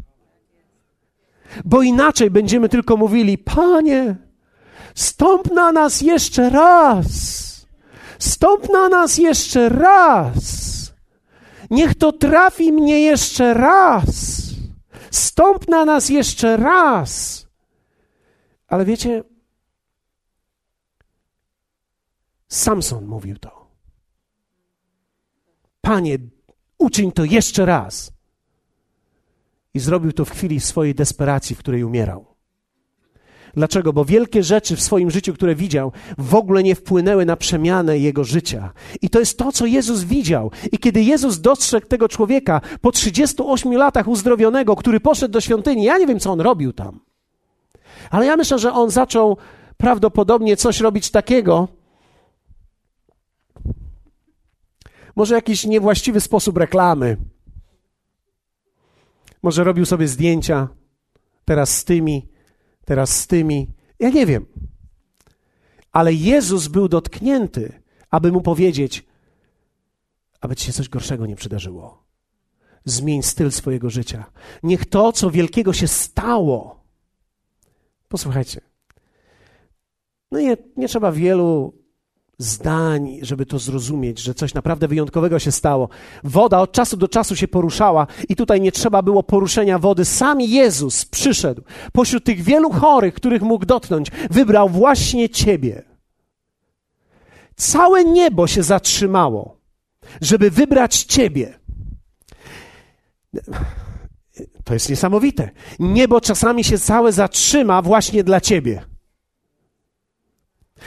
[1.65, 4.17] Bo inaczej będziemy tylko mówili: Panie,
[4.95, 7.07] stąp na nas jeszcze raz.
[8.19, 10.82] Stąp na nas jeszcze raz.
[11.73, 14.43] Niech to trafi mnie jeszcze raz.
[15.11, 17.43] Stąp na nas jeszcze raz.
[18.69, 19.25] Ale wiecie,
[22.49, 23.67] Samson mówił to.
[25.81, 26.19] Panie,
[26.79, 28.13] uczyń to jeszcze raz.
[29.75, 32.32] I zrobił to w chwili swojej desperacji, w której umierał.
[33.55, 33.93] Dlaczego?
[33.93, 38.25] Bo wielkie rzeczy w swoim życiu, które widział, w ogóle nie wpłynęły na przemianę jego
[38.25, 38.73] życia.
[39.03, 40.51] I to jest to, co Jezus widział.
[40.73, 45.99] I kiedy Jezus dostrzegł tego człowieka po 38 latach uzdrowionego, który poszedł do świątyni, ja
[45.99, 47.01] nie wiem, co on robił tam.
[48.11, 49.37] Ale ja myślę, że on zaczął
[49.77, 51.69] prawdopodobnie coś robić takiego,
[55.17, 57.17] może jakiś niewłaściwy sposób reklamy.
[59.43, 60.69] Może robił sobie zdjęcia
[61.45, 62.32] teraz z tymi,
[62.85, 63.69] teraz z tymi.
[63.99, 64.47] Ja nie wiem.
[65.93, 69.07] Ale Jezus był dotknięty, aby mu powiedzieć,
[70.41, 72.05] aby ci się coś gorszego nie przydarzyło.
[72.85, 74.25] Zmień styl swojego życia.
[74.63, 76.85] Niech to, co wielkiego się stało.
[78.09, 78.61] Posłuchajcie.
[80.31, 81.82] No nie, nie trzeba wielu
[82.39, 85.89] zdań, żeby to zrozumieć, że coś naprawdę wyjątkowego się stało.
[86.25, 90.05] Woda od czasu do czasu się poruszała i tutaj nie trzeba było poruszenia wody.
[90.05, 95.83] Sam Jezus przyszedł pośród tych wielu chorych, których mógł dotknąć, wybrał właśnie Ciebie.
[97.57, 99.61] Całe niebo się zatrzymało,
[100.21, 101.59] żeby wybrać Ciebie.
[104.65, 105.51] To jest niesamowite.
[105.79, 108.92] Niebo czasami się całe zatrzyma właśnie dla Ciebie.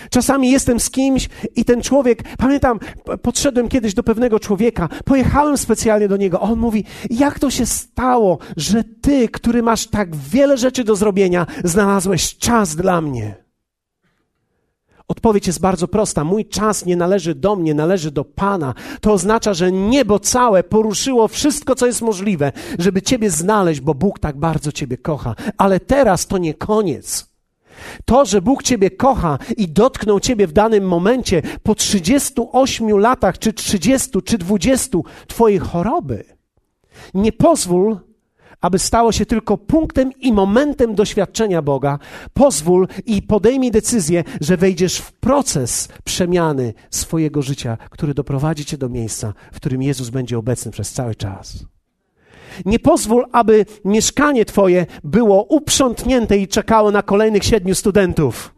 [0.10, 2.80] Czasami jestem z kimś i ten człowiek, pamiętam,
[3.22, 6.40] podszedłem kiedyś do pewnego człowieka, pojechałem specjalnie do niego.
[6.40, 11.48] On mówi: Jak to się stało, że ty, który masz tak wiele rzeczy do zrobienia,
[11.64, 13.46] znalazłeś czas dla mnie?
[15.08, 16.24] Odpowiedź jest bardzo prosta.
[16.24, 18.74] Mój czas nie należy do mnie, należy do Pana.
[19.02, 24.20] To oznacza, że niebo całe poruszyło wszystko, co jest możliwe, żeby Ciebie znaleźć, bo Bóg
[24.20, 25.36] tak bardzo Ciebie kocha.
[25.58, 27.35] Ale teraz to nie koniec.
[28.06, 33.54] To, że Bóg Ciebie kocha i dotknął Ciebie w danym momencie po 38 latach, czy
[33.54, 36.24] 30, czy 20 Twojej choroby,
[37.14, 37.98] nie pozwól,
[38.62, 42.00] aby stało się tylko punktem i momentem doświadczenia Boga.
[42.34, 48.90] Pozwól i podejmij decyzję, że wejdziesz w proces przemiany swojego życia, który doprowadzi Cię do
[48.90, 51.75] miejsca, w którym Jezus będzie obecny przez cały czas.
[52.66, 58.56] Nie pozwól, aby mieszkanie Twoje było uprzątnięte i czekało na kolejnych siedmiu studentów.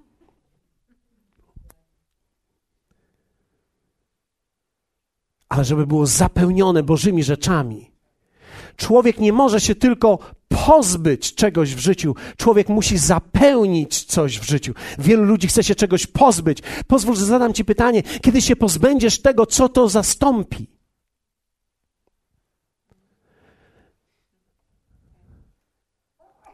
[5.50, 7.92] Ale żeby było zapełnione Bożymi rzeczami.
[8.76, 12.16] Człowiek nie może się tylko pozbyć czegoś w życiu.
[12.38, 14.74] Człowiek musi zapełnić coś w życiu.
[15.00, 16.60] Wielu ludzi chce się czegoś pozbyć.
[16.88, 20.77] Pozwól, że zadam Ci pytanie: kiedy się pozbędziesz tego, co to zastąpi?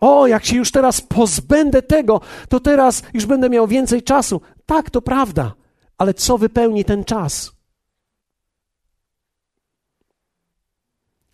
[0.06, 4.42] O, jak się już teraz pozbędę tego, to teraz już będę miał więcej czasu.
[4.66, 5.54] Tak, to prawda,
[5.98, 7.52] ale co wypełni ten czas?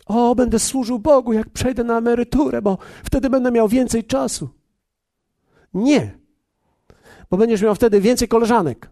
[0.05, 4.49] O, będę służył Bogu, jak przejdę na emeryturę, bo wtedy będę miał więcej czasu.
[5.73, 6.17] Nie,
[7.29, 8.89] bo będziesz miał wtedy więcej koleżanek.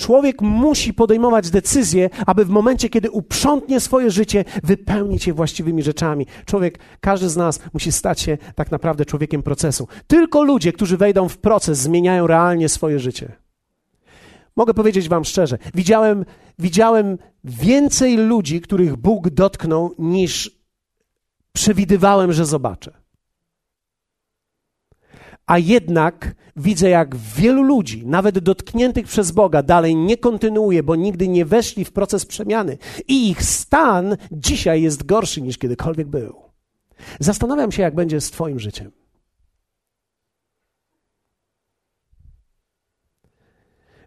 [0.00, 6.26] Człowiek musi podejmować decyzje, aby w momencie, kiedy uprzątnie swoje życie, wypełnić je właściwymi rzeczami.
[6.46, 9.88] Człowiek, każdy z nas musi stać się tak naprawdę człowiekiem procesu.
[10.06, 13.32] Tylko ludzie, którzy wejdą w proces, zmieniają realnie swoje życie.
[14.56, 16.24] Mogę powiedzieć Wam szczerze, widziałem,
[16.58, 20.60] widziałem więcej ludzi, których Bóg dotknął, niż
[21.52, 22.99] przewidywałem, że zobaczę.
[25.50, 31.28] A jednak widzę, jak wielu ludzi, nawet dotkniętych przez Boga, dalej nie kontynuuje, bo nigdy
[31.28, 32.78] nie weszli w proces przemiany.
[33.08, 36.36] I ich stan dzisiaj jest gorszy niż kiedykolwiek był.
[37.20, 38.90] Zastanawiam się, jak będzie z Twoim życiem.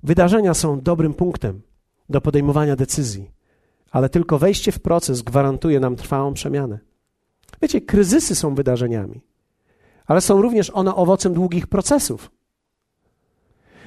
[0.03, 1.61] Wydarzenia są dobrym punktem
[2.09, 3.31] do podejmowania decyzji,
[3.91, 6.79] ale tylko wejście w proces gwarantuje nam trwałą przemianę.
[7.61, 9.32] Wiecie, kryzysy są wydarzeniami
[10.05, 12.31] ale są również one owocem długich procesów.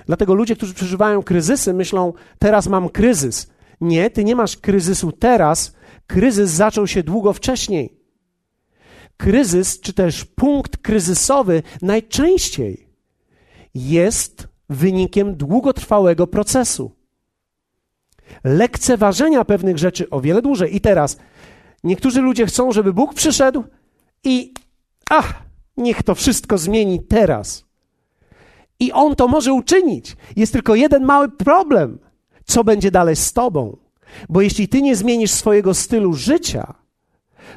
[0.07, 3.51] Dlatego ludzie, którzy przeżywają kryzysy, myślą: Teraz mam kryzys.
[3.81, 5.77] Nie, ty nie masz kryzysu teraz.
[6.07, 8.01] Kryzys zaczął się długo wcześniej.
[9.17, 12.89] Kryzys, czy też punkt kryzysowy, najczęściej
[13.75, 16.93] jest wynikiem długotrwałego procesu.
[18.45, 20.77] Lekceważenia pewnych rzeczy o wiele dłużej.
[20.77, 21.19] I teraz
[21.85, 23.65] niektórzy ludzie chcą, żeby Bóg przyszedł
[24.25, 24.55] i
[25.11, 25.46] ach,
[25.77, 27.65] Niech to wszystko zmieni teraz.
[28.81, 30.17] I on to może uczynić.
[30.37, 31.99] Jest tylko jeden mały problem.
[32.45, 33.77] Co będzie dalej z tobą?
[34.29, 36.75] Bo jeśli ty nie zmienisz swojego stylu życia,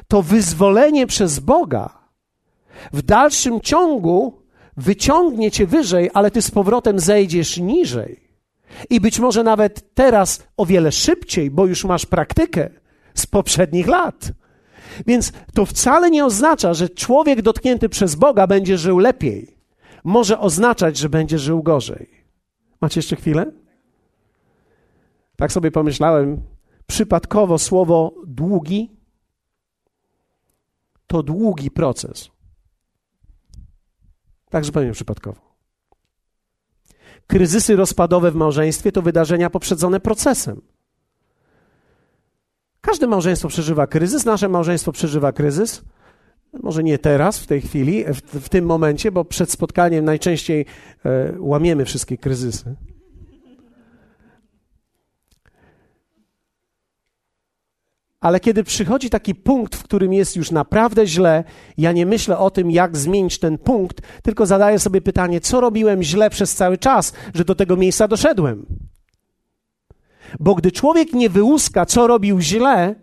[0.08, 2.00] to wyzwolenie przez Boga
[2.92, 4.42] w dalszym ciągu
[4.76, 8.20] wyciągnie cię wyżej, ale ty z powrotem zejdziesz niżej.
[8.90, 12.70] I być może nawet teraz o wiele szybciej, bo już masz praktykę
[13.14, 14.32] z poprzednich lat.
[15.06, 19.56] Więc to wcale nie oznacza, że człowiek dotknięty przez Boga będzie żył lepiej.
[20.04, 22.10] Może oznaczać, że będzie żył gorzej.
[22.80, 23.52] Macie jeszcze chwilę?
[25.36, 26.42] Tak sobie pomyślałem,
[26.86, 29.00] przypadkowo słowo długi
[31.06, 32.30] to długi proces.
[34.50, 35.40] Także powiem przypadkowo.
[37.26, 40.60] Kryzysy rozpadowe w małżeństwie to wydarzenia poprzedzone procesem.
[42.80, 45.82] Każde małżeństwo przeżywa kryzys, nasze małżeństwo przeżywa kryzys.
[46.62, 50.66] Może nie teraz, w tej chwili, w, w tym momencie, bo przed spotkaniem najczęściej
[51.04, 52.76] e, łamiemy wszystkie kryzysy.
[58.20, 61.44] Ale kiedy przychodzi taki punkt, w którym jest już naprawdę źle,
[61.78, 66.02] ja nie myślę o tym, jak zmienić ten punkt, tylko zadaję sobie pytanie, co robiłem
[66.02, 68.66] źle przez cały czas, że do tego miejsca doszedłem.
[70.40, 72.94] Bo gdy człowiek nie wyłuska, co robił źle,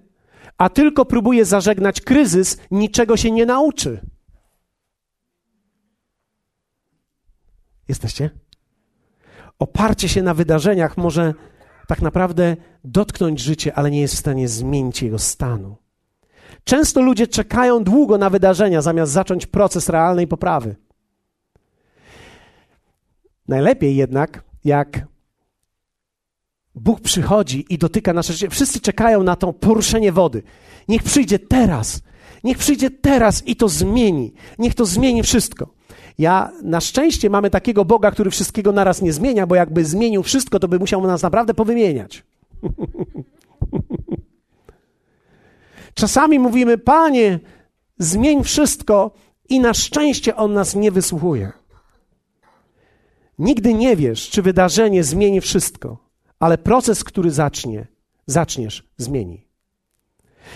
[0.57, 3.99] a tylko próbuje zażegnać kryzys, niczego się nie nauczy.
[7.87, 8.29] Jesteście?
[9.59, 11.33] Oparcie się na wydarzeniach może
[11.87, 15.77] tak naprawdę dotknąć życie, ale nie jest w stanie zmienić jego stanu.
[16.63, 20.75] Często ludzie czekają długo na wydarzenia, zamiast zacząć proces realnej poprawy.
[23.47, 25.07] Najlepiej jednak, jak
[26.77, 28.49] Bóg przychodzi i dotyka nasze życie.
[28.49, 30.43] Wszyscy czekają na to poruszenie wody.
[30.87, 32.01] Niech przyjdzie teraz.
[32.43, 34.33] Niech przyjdzie teraz i to zmieni.
[34.59, 35.73] Niech to zmieni wszystko.
[36.17, 40.59] Ja na szczęście mamy takiego Boga, który wszystkiego naraz nie zmienia, bo jakby zmienił wszystko,
[40.59, 42.23] to by musiał nas naprawdę powymieniać.
[45.93, 47.39] Czasami mówimy, Panie,
[47.99, 49.11] zmień wszystko,
[49.49, 51.51] i na szczęście On nas nie wysłuchuje.
[53.39, 56.06] Nigdy nie wiesz, czy wydarzenie zmieni wszystko,
[56.39, 57.87] ale proces, który zacznie,
[58.25, 59.47] zaczniesz, zmieni.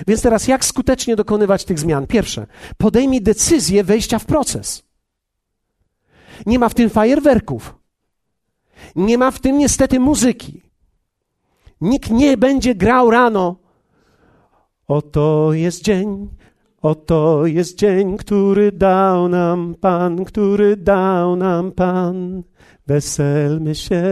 [0.08, 2.08] Więc teraz jak skutecznie dokonywać tych zmian?
[2.08, 4.84] Pierwsze, podejmij decyzję wejścia w proces.
[6.46, 7.76] Nie ma w tym fajerwerków.
[8.96, 10.62] Nie ma w tym niestety muzyki.
[11.82, 13.56] Nikt nie będzie grał rano.
[14.88, 16.30] Oto jest dzień,
[16.82, 22.44] Oto jest dzień, który dał nam Pan, który dał nam Pan.
[22.88, 24.04] Weselmy się.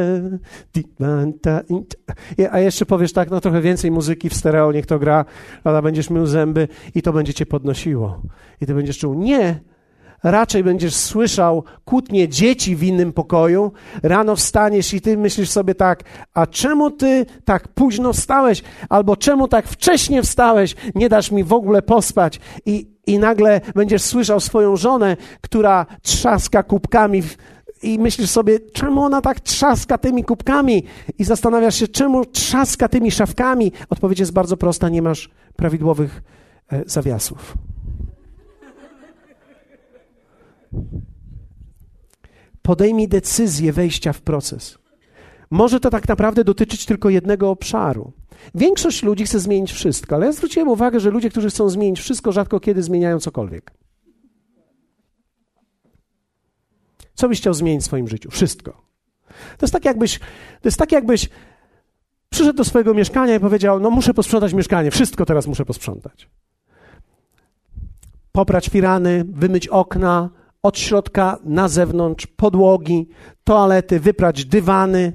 [2.52, 5.26] A jeszcze powiesz tak, no trochę więcej muzyki w stereo, niech to gra,
[5.64, 8.22] ale będziesz mył zęby i to będzie cię podnosiło.
[8.62, 9.60] I ty będziesz czuł, nie,
[10.24, 13.72] raczej będziesz słyszał kłótnie dzieci w innym pokoju.
[14.04, 16.04] Rano wstaniesz i ty myślisz sobie tak,
[16.34, 18.64] a czemu ty tak późno wstałeś?
[18.90, 20.76] Albo czemu tak wcześnie wstałeś?
[20.96, 22.40] Nie dasz mi w ogóle pospać.
[22.66, 27.38] I, i nagle będziesz słyszał swoją żonę, która trzaska kubkami w,
[27.84, 30.84] i myślisz sobie, czemu ona tak trzaska tymi kubkami?
[31.18, 33.72] I zastanawiasz się, czemu trzaska tymi szafkami?
[33.90, 36.22] Odpowiedź jest bardzo prosta: nie masz prawidłowych
[36.72, 37.58] e, zawiasów.
[42.62, 44.78] Podejmij decyzję wejścia w proces.
[45.50, 48.12] Może to tak naprawdę dotyczyć tylko jednego obszaru.
[48.56, 52.32] Większość ludzi chce zmienić wszystko, ale ja zwróciłem uwagę, że ludzie, którzy chcą zmienić wszystko,
[52.32, 53.72] rzadko kiedy zmieniają cokolwiek.
[57.20, 58.32] Co byś chciał zmienić w swoim życiu?
[58.32, 58.72] Wszystko.
[59.58, 60.20] To jest tak, jakbyś,
[60.62, 61.30] to jest tak, jakbyś
[62.30, 66.30] przyszedł do swojego mieszkania i powiedział: No, muszę posprzątać mieszkanie, wszystko teraz muszę posprzątać
[68.32, 70.30] poprać firany, wymyć okna
[70.64, 73.10] od środka na zewnątrz, podłogi,
[73.44, 75.14] toalety, wyprać dywany,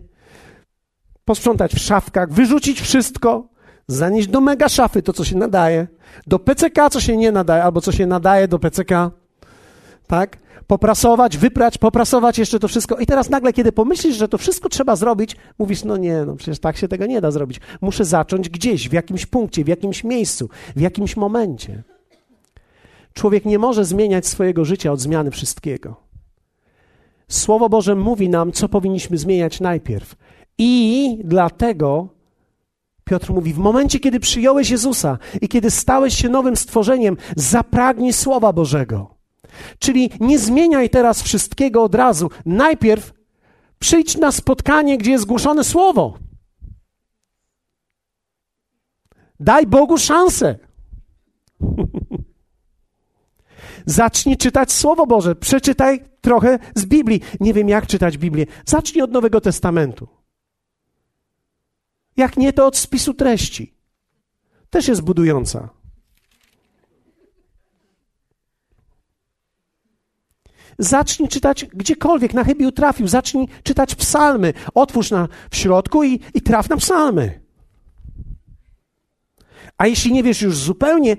[1.24, 3.48] posprzątać w szafkach, wyrzucić wszystko,
[3.88, 5.86] zanieść do mega szafy to, co się nadaje,
[6.26, 9.10] do PCK, co się nie nadaje, albo co się nadaje do PCK,
[10.06, 10.43] tak?
[10.66, 12.96] Poprasować, wyprać, poprasować jeszcze to wszystko.
[12.96, 16.58] I teraz nagle, kiedy pomyślisz, że to wszystko trzeba zrobić, mówisz, no nie, no przecież
[16.58, 17.60] tak się tego nie da zrobić.
[17.80, 21.82] Muszę zacząć gdzieś, w jakimś punkcie, w jakimś miejscu, w jakimś momencie.
[23.12, 25.96] Człowiek nie może zmieniać swojego życia od zmiany wszystkiego.
[27.28, 30.16] Słowo Boże mówi nam, co powinniśmy zmieniać najpierw.
[30.58, 32.08] I dlatego
[33.04, 38.52] Piotr mówi: W momencie, kiedy przyjąłeś Jezusa i kiedy stałeś się nowym stworzeniem, zapragnij Słowa
[38.52, 39.13] Bożego.
[39.78, 42.30] Czyli nie zmieniaj teraz wszystkiego od razu.
[42.46, 43.12] Najpierw
[43.78, 46.18] przyjdź na spotkanie, gdzie jest głoszone Słowo.
[49.40, 50.58] Daj Bogu szansę.
[53.86, 57.20] Zacznij czytać Słowo Boże, przeczytaj trochę z Biblii.
[57.40, 58.46] Nie wiem, jak czytać Biblię.
[58.66, 60.08] Zacznij od Nowego Testamentu.
[62.16, 63.74] Jak nie, to od spisu treści.
[64.70, 65.83] Też jest budująca.
[70.78, 73.08] Zacznij czytać gdziekolwiek, na chybił trafił.
[73.08, 74.52] Zacznij czytać psalmy.
[74.74, 77.40] Otwórz na, w środku i, i traf na psalmy.
[79.78, 81.16] A jeśli nie wiesz już zupełnie,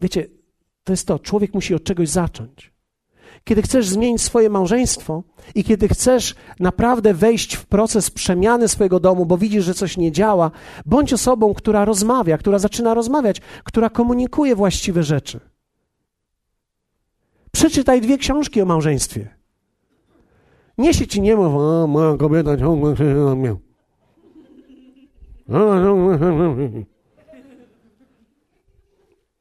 [0.00, 0.26] wiecie,
[0.84, 2.72] to jest to, człowiek musi od czegoś zacząć.
[3.44, 5.22] Kiedy chcesz zmienić swoje małżeństwo
[5.54, 10.12] i kiedy chcesz naprawdę wejść w proces przemiany swojego domu, bo widzisz, że coś nie
[10.12, 10.50] działa,
[10.86, 15.40] bądź osobą, która rozmawia, która zaczyna rozmawiać, która komunikuje właściwe rzeczy.
[17.52, 19.28] Przeczytaj dwie książki o małżeństwie.
[20.78, 23.56] Nie się ci nie mów, a moja kobieta ciągle się na mnie.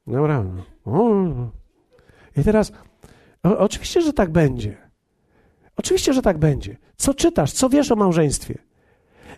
[0.08, 0.64] Naprawdę.
[2.38, 2.72] I teraz,
[3.43, 4.78] o, oczywiście, że tak będzie.
[5.76, 6.78] Oczywiście, że tak będzie.
[6.97, 8.58] Co czytasz, co wiesz o małżeństwie?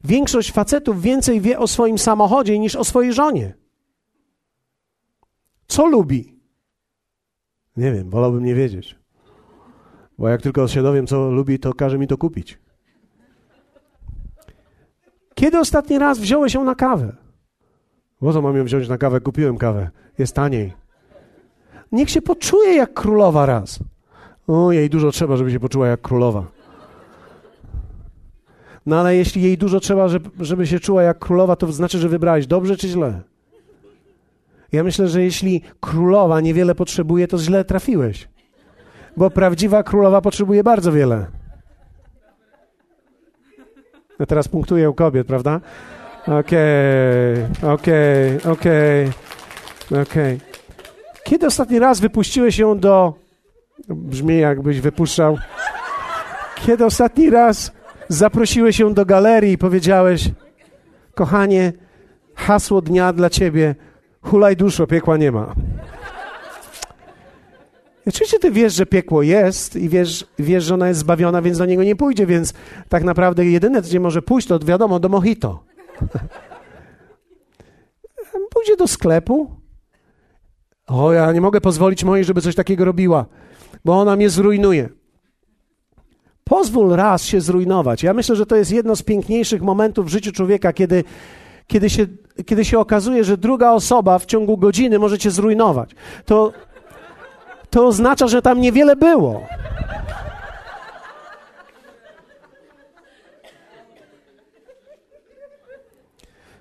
[0.03, 3.53] Większość facetów więcej wie o swoim samochodzie niż o swojej żonie.
[5.67, 6.39] Co lubi?
[7.80, 8.95] Nie wiem, wolałbym nie wiedzieć.
[10.17, 12.59] Bo jak tylko się dowiem, co lubi, to każe mi to kupić.
[15.36, 17.15] Kiedy ostatni raz wziąłeś ją na kawę?
[18.19, 19.21] Po co mam ją wziąć na kawę?
[19.21, 19.89] Kupiłem kawę.
[20.17, 20.73] Jest taniej.
[21.91, 23.80] Niech się poczuje jak królowa raz.
[24.47, 26.45] O, jej dużo trzeba, żeby się poczuła jak królowa.
[28.86, 30.07] No ale jeśli jej dużo trzeba,
[30.39, 33.21] żeby się czuła jak królowa, to znaczy, że wybrałeś dobrze czy źle?
[34.72, 38.28] Ja myślę, że jeśli królowa niewiele potrzebuje, to źle trafiłeś.
[39.17, 41.26] Bo prawdziwa królowa potrzebuje bardzo wiele.
[44.28, 45.61] Teraz punktuję u kobiet, prawda?
[46.22, 46.39] Okej,
[47.61, 49.09] okay, okej, okay, okej,
[49.88, 50.39] okay, okej.
[51.24, 53.13] Kiedy ostatni raz wypuściłeś ją do...
[53.89, 55.38] Brzmi jakbyś wypuszczał.
[56.55, 57.72] Kiedy ostatni raz
[58.07, 60.32] zaprosiłeś ją do galerii i powiedziałeś
[61.15, 61.74] kochanie,
[62.36, 63.76] hasło dnia dla ciebie
[64.30, 65.55] hulaj duszo, piekła nie ma.
[68.07, 71.65] Oczywiście ty wiesz, że piekło jest i wiesz, wiesz, że ona jest zbawiona, więc do
[71.65, 72.53] niego nie pójdzie, więc
[72.89, 75.63] tak naprawdę jedyne, gdzie może pójść, to wiadomo, do Mojito.
[78.53, 79.51] Pójdzie do sklepu.
[80.88, 83.25] O, ja nie mogę pozwolić mojej, żeby coś takiego robiła,
[83.86, 84.89] bo ona mnie zrujnuje.
[86.43, 88.03] Pozwól raz się zrujnować.
[88.03, 91.03] Ja myślę, że to jest jedno z piękniejszych momentów w życiu człowieka, kiedy,
[91.70, 92.05] kiedy, się,
[92.45, 95.89] kiedy się okazuje, że druga osoba w ciągu godziny może cię zrujnować.
[96.26, 96.51] To,
[97.70, 99.41] to oznacza, że tam niewiele było.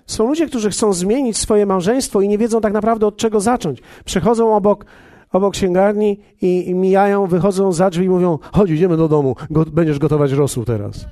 [0.05, 3.81] Są ludzie, którzy chcą zmienić swoje małżeństwo i nie wiedzą tak naprawdę od czego zacząć.
[4.05, 4.85] Przechodzą obok,
[5.31, 9.65] obok księgarni i, i mijają, wychodzą za drzwi i mówią: Chodź, idziemy do domu, go,
[9.65, 11.05] będziesz gotować rosół teraz.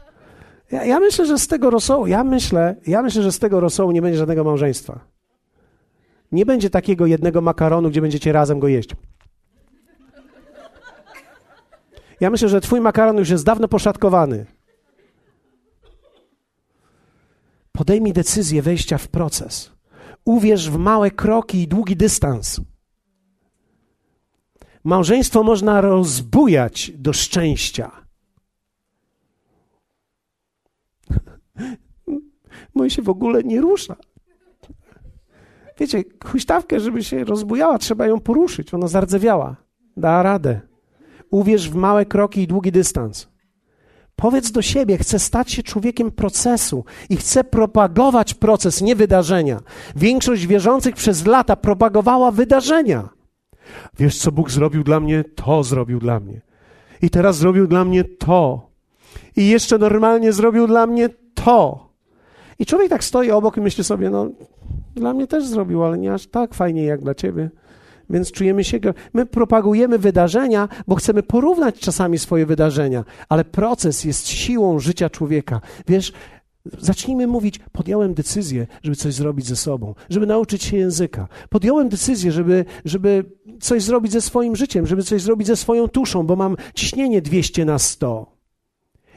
[0.72, 3.92] Ja, ja, myślę, że z tego rosołu, ja myślę, ja myślę, że z tego rosołu
[3.92, 5.00] nie będzie żadnego małżeństwa.
[6.32, 8.90] Nie będzie takiego jednego makaronu, gdzie będziecie razem go jeść.
[12.20, 14.46] Ja myślę, że twój makaron już jest dawno poszatkowany.
[17.72, 19.72] Podejmij decyzję wejścia w proces.
[20.26, 22.62] Uwierz w małe kroki i długi dystans.
[24.84, 28.07] Małżeństwo można rozbujać do szczęścia.
[32.78, 33.96] Mój się w ogóle nie rusza.
[35.80, 38.74] Wiecie, huśtawkę, żeby się rozbujała, trzeba ją poruszyć.
[38.74, 39.56] Ona zardzewiała.
[39.98, 40.62] Da radę.
[41.32, 43.28] Uwierz w małe kroki i długi dystans.
[44.16, 49.60] Powiedz do siebie, chcę stać się człowiekiem procesu i chcę propagować proces, nie wydarzenia.
[49.96, 53.10] Większość wierzących przez lata propagowała wydarzenia.
[54.00, 55.24] Wiesz, co Bóg zrobił dla mnie?
[55.36, 56.42] To zrobił dla mnie.
[57.02, 58.70] I teraz zrobił dla mnie to.
[59.36, 61.87] I jeszcze normalnie zrobił dla mnie to.
[62.60, 64.30] I człowiek tak stoi obok i myśli sobie, no,
[64.96, 67.50] dla mnie też zrobił, ale nie aż tak fajnie jak dla ciebie
[68.10, 68.80] więc czujemy się.
[69.14, 75.62] My propagujemy wydarzenia, bo chcemy porównać czasami swoje wydarzenia, ale proces jest siłą życia człowieka.
[75.88, 76.14] Wiesz,
[76.80, 81.28] Zacznijmy mówić, podjąłem decyzję, żeby coś zrobić ze sobą, żeby nauczyć się języka.
[81.50, 83.26] Podjąłem decyzję, żeby, żeby
[83.60, 87.66] coś zrobić ze swoim życiem, żeby coś zrobić ze swoją tuszą, bo mam ciśnienie 200
[87.66, 88.37] na 100.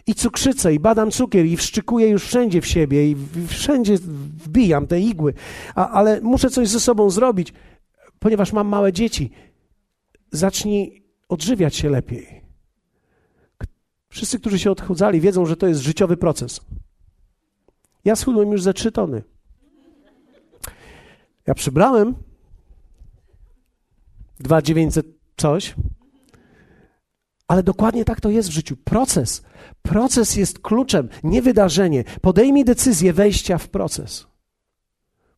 [0.07, 3.17] I cukrzycę, i badam cukier, i wszczykuję już wszędzie w siebie, i
[3.49, 3.99] wszędzie
[4.45, 5.35] wbijam te igły,
[5.75, 7.53] A, ale muszę coś ze sobą zrobić
[8.21, 9.31] ponieważ mam małe dzieci,
[10.33, 12.41] zacznij odżywiać się lepiej.
[14.09, 16.61] Wszyscy, którzy się odchudzali, wiedzą, że to jest życiowy proces.
[18.05, 19.23] Ja schudłem już ze trzy tony.
[21.47, 22.15] Ja przybrałem
[24.41, 25.75] 2900 coś,
[27.51, 28.77] ale dokładnie tak to jest w życiu.
[28.77, 29.43] Proces.
[29.83, 32.05] Proces jest kluczem, nie wydarzenie.
[32.21, 34.27] Podejmij decyzję wejścia w proces.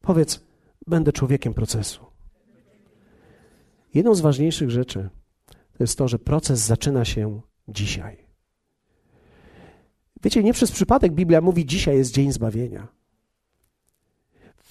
[0.00, 0.40] Powiedz,
[0.86, 2.06] będę człowiekiem procesu.
[3.94, 5.08] Jedną z ważniejszych rzeczy
[5.46, 8.16] to jest to, że proces zaczyna się dzisiaj.
[10.22, 12.88] Wiecie, nie przez przypadek Biblia mówi: dzisiaj jest dzień zbawienia.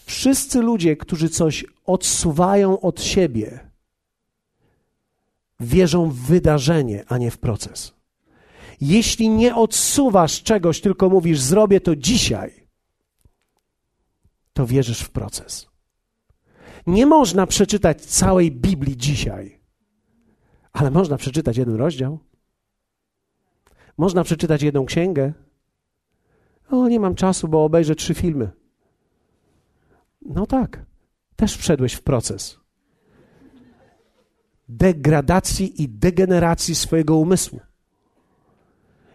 [0.06, 3.70] Wszyscy ludzie, którzy coś odsuwają od siebie,
[5.64, 7.93] wierzą w wydarzenie, a nie w proces.
[8.82, 12.68] Jeśli nie odsuwasz czegoś, tylko mówisz: Zrobię to dzisiaj,
[14.53, 15.68] to wierzysz w proces.
[16.88, 19.62] Nie można przeczytać całej Biblii dzisiaj,
[20.74, 22.20] ale można przeczytać jeden rozdział.
[23.97, 25.34] Można przeczytać jedną księgę.
[26.70, 28.51] O, nie mam czasu, bo obejrzę trzy filmy.
[30.22, 30.86] No tak,
[31.36, 32.61] też wszedłeś w proces
[34.78, 37.59] degradacji i degeneracji swojego umysłu.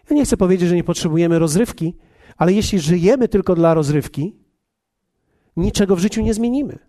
[0.09, 1.97] Ja nie chcę powiedzieć, że nie potrzebujemy rozrywki,
[2.37, 4.35] ale jeśli żyjemy tylko dla rozrywki,
[5.57, 6.79] niczego w życiu nie zmienimy.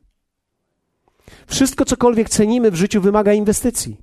[1.46, 4.00] Wszystko, cokolwiek cenimy w życiu, wymaga inwestycji.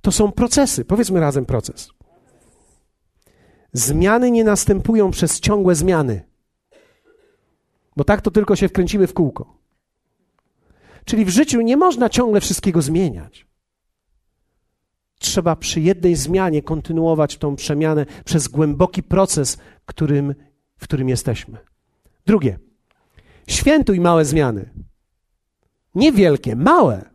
[0.00, 0.84] To są procesy.
[0.84, 1.90] Powiedzmy razem proces.
[3.72, 6.24] Zmiany nie następują przez ciągłe zmiany,
[7.96, 9.58] bo tak to tylko się wkręcimy w kółko.
[11.04, 13.49] Czyli w życiu nie można ciągle wszystkiego zmieniać.
[15.20, 20.34] Trzeba przy jednej zmianie kontynuować tą przemianę przez głęboki proces, którym,
[20.76, 21.58] w którym jesteśmy.
[22.26, 22.58] Drugie,
[23.48, 24.70] świętuj małe zmiany.
[25.94, 27.10] Niewielkie, małe.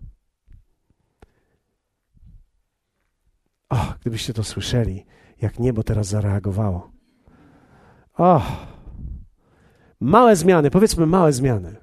[3.70, 5.06] O, gdybyście to słyszeli,
[5.42, 6.92] jak niebo teraz zareagowało.
[8.18, 8.42] O,
[10.00, 11.76] Małe zmiany, powiedzmy małe zmiany.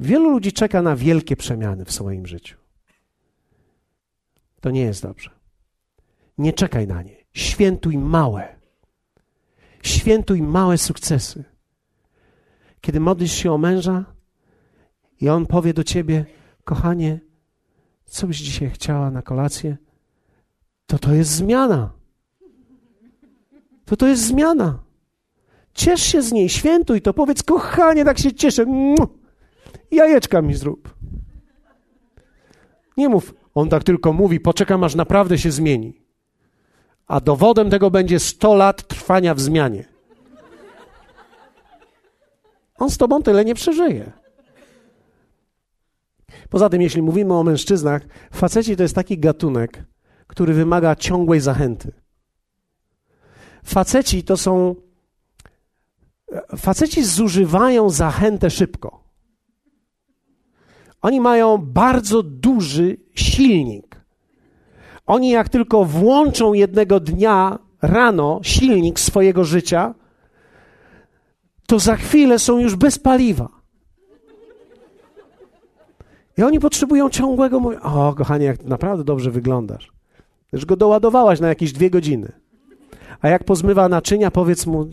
[0.00, 2.61] Wielu ludzi czeka na wielkie przemiany w swoim życiu.
[4.62, 5.30] To nie jest dobrze.
[6.38, 7.16] Nie czekaj na nie.
[7.32, 8.56] Świętuj małe.
[9.82, 11.44] Świętuj małe sukcesy.
[12.80, 14.04] Kiedy modlisz się o męża
[15.20, 16.26] i on powie do ciebie,
[16.64, 17.20] kochanie,
[18.04, 19.76] co byś dzisiaj chciała na kolację,
[20.86, 21.92] to to jest zmiana.
[23.84, 24.82] To to jest zmiana.
[25.74, 28.64] Ciesz się z niej, świętuj to, powiedz, kochanie, tak się cieszę.
[29.90, 30.94] Jajeczka mi zrób.
[32.96, 36.02] Nie mów, on tak tylko mówi, poczekam aż naprawdę się zmieni.
[37.06, 39.84] A dowodem tego będzie 100 lat trwania w zmianie.
[42.78, 44.12] On z tobą tyle nie przeżyje.
[46.50, 49.84] Poza tym, jeśli mówimy o mężczyznach, faceci to jest taki gatunek,
[50.26, 51.92] który wymaga ciągłej zachęty.
[53.64, 54.74] Faceci to są.
[56.56, 59.01] Faceci zużywają zachętę szybko.
[61.02, 64.00] Oni mają bardzo duży silnik.
[65.06, 69.94] Oni, jak tylko włączą jednego dnia rano silnik swojego życia,
[71.66, 73.48] to za chwilę są już bez paliwa.
[76.38, 77.82] I oni potrzebują ciągłego mówienia.
[77.82, 79.92] O, kochanie, jak naprawdę dobrze wyglądasz.
[80.52, 82.32] Już go doładowałaś na jakieś dwie godziny.
[83.20, 84.86] A jak pozmywa naczynia, powiedz mu: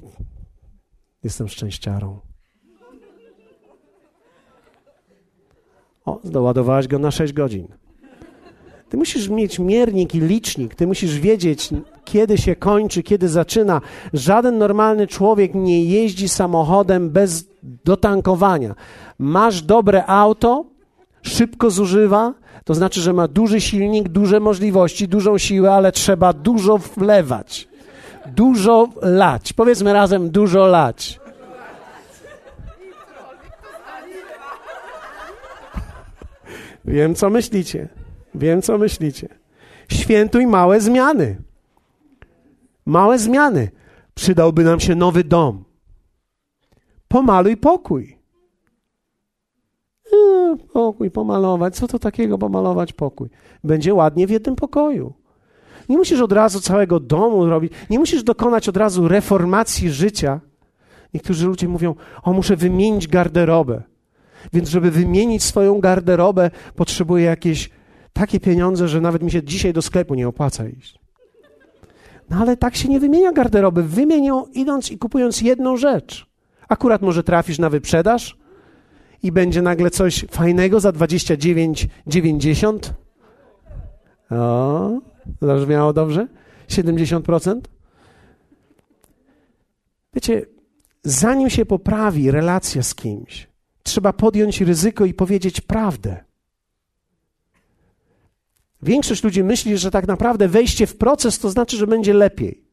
[1.24, 2.20] Jestem szczęściarą.
[6.06, 7.68] O, doładowałaś go na 6 godzin.
[8.90, 11.70] Ty musisz mieć miernik i licznik, ty musisz wiedzieć,
[12.06, 13.82] kiedy się kończy, kiedy zaczyna.
[14.14, 17.48] Żaden normalny człowiek nie jeździ samochodem bez
[17.86, 18.76] dotankowania.
[19.20, 20.66] Masz dobre auto,
[21.22, 22.34] szybko zużywa,
[22.64, 27.68] to znaczy, że ma duży silnik, duże możliwości, dużą siłę, ale trzeba dużo wlewać.
[28.36, 29.54] Dużo lać.
[29.54, 31.20] Powiedzmy razem, dużo lać.
[36.90, 37.90] Wiem, co myślicie.
[38.36, 39.28] Wiem, co myślicie.
[39.92, 41.42] Świętuj małe zmiany.
[42.86, 43.72] Małe zmiany.
[44.16, 45.64] Przydałby nam się nowy dom.
[47.08, 48.18] Pomaluj pokój.
[50.14, 51.76] Eee, pokój pomalować.
[51.76, 53.30] Co to takiego pomalować pokój?
[53.64, 55.14] Będzie ładnie w jednym pokoju.
[55.90, 57.74] Nie musisz od razu całego domu robić.
[57.90, 60.40] Nie musisz dokonać od razu reformacji życia.
[61.14, 63.89] Niektórzy ludzie mówią: O, muszę wymienić garderobę.
[64.54, 67.70] Więc, żeby wymienić swoją garderobę, potrzebuję jakieś
[68.14, 71.00] takie pieniądze, że nawet mi się dzisiaj do sklepu nie opłaca iść.
[72.30, 73.84] No ale tak się nie wymienia garderoby.
[73.84, 76.30] Wymienią idąc i kupując jedną rzecz.
[76.70, 78.38] Akurat może trafisz na wyprzedaż
[79.24, 82.80] i będzie nagle coś fajnego za 29,90.
[84.32, 84.92] O,
[85.42, 86.28] zabrzmiało dobrze?
[86.70, 87.60] 70%?
[90.14, 90.46] Wiecie,
[91.04, 93.49] zanim się poprawi relacja z kimś,
[93.90, 96.24] trzeba podjąć ryzyko i powiedzieć prawdę.
[98.82, 102.64] Większość ludzi myśli, że tak naprawdę wejście w proces to znaczy, że będzie lepiej.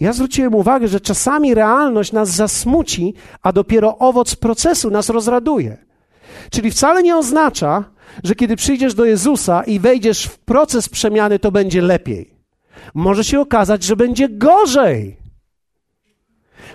[0.00, 5.76] Ja zwróciłem uwagę, że czasami realność nas zasmuci, a dopiero owoc procesu nas rozraduje.
[6.50, 7.84] Czyli wcale nie oznacza,
[8.24, 12.34] że kiedy przyjdziesz do Jezusa i wejdziesz w proces przemiany, to będzie lepiej.
[12.94, 15.16] Może się okazać, że będzie gorzej.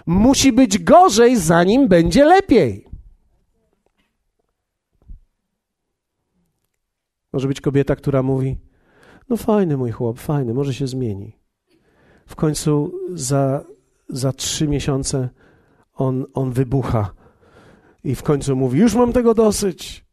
[0.05, 2.90] Musi być gorzej, zanim będzie lepiej.
[7.33, 8.57] Może być kobieta, która mówi:
[9.29, 11.37] No fajny mój chłop, fajny, może się zmieni.
[12.25, 13.65] W końcu za,
[14.09, 15.29] za trzy miesiące
[15.93, 17.13] on, on wybucha
[18.03, 20.05] i w końcu mówi: Już mam tego dosyć.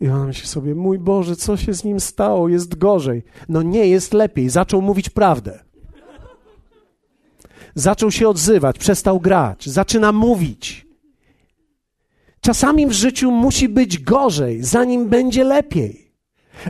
[0.00, 2.48] I ona myśli sobie: Mój Boże, co się z nim stało?
[2.48, 3.24] Jest gorzej.
[3.48, 4.48] No nie, jest lepiej.
[4.48, 5.64] Zaczął mówić prawdę.
[7.74, 10.86] Zaczął się odzywać, przestał grać, zaczyna mówić.
[12.40, 16.07] Czasami w życiu musi być gorzej, zanim będzie lepiej.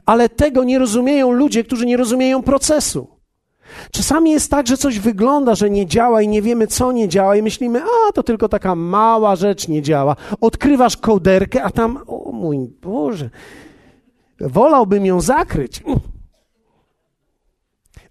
[0.07, 3.19] Ale tego nie rozumieją ludzie, którzy nie rozumieją procesu.
[3.93, 7.37] Czasami jest tak, że coś wygląda, że nie działa i nie wiemy, co nie działa,
[7.37, 10.17] i myślimy, a to tylko taka mała rzecz nie działa.
[10.41, 13.31] Odkrywasz kołderkę, a tam, o mój Boże,
[14.41, 15.83] wolałbym ją zakryć.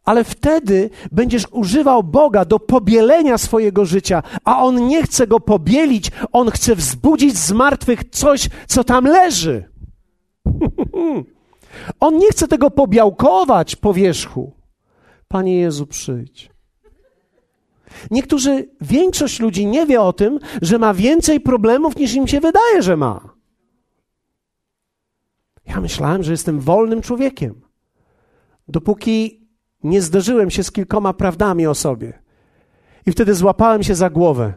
[0.05, 6.11] Ale wtedy będziesz używał Boga do pobielenia swojego życia, a On nie chce go pobielić,
[6.31, 9.69] On chce wzbudzić z martwych coś, co tam leży.
[11.99, 14.53] On nie chce tego pobiałkować po wierzchu.
[15.27, 16.49] Panie Jezu, przyjdź.
[18.11, 22.81] Niektórzy, większość ludzi nie wie o tym, że ma więcej problemów niż im się wydaje,
[22.81, 23.29] że ma.
[25.65, 27.61] Ja myślałem, że jestem wolnym człowiekiem,
[28.67, 29.47] dopóki
[29.83, 32.19] nie zderzyłem się z kilkoma prawdami o sobie.
[33.05, 34.53] I wtedy złapałem się za głowę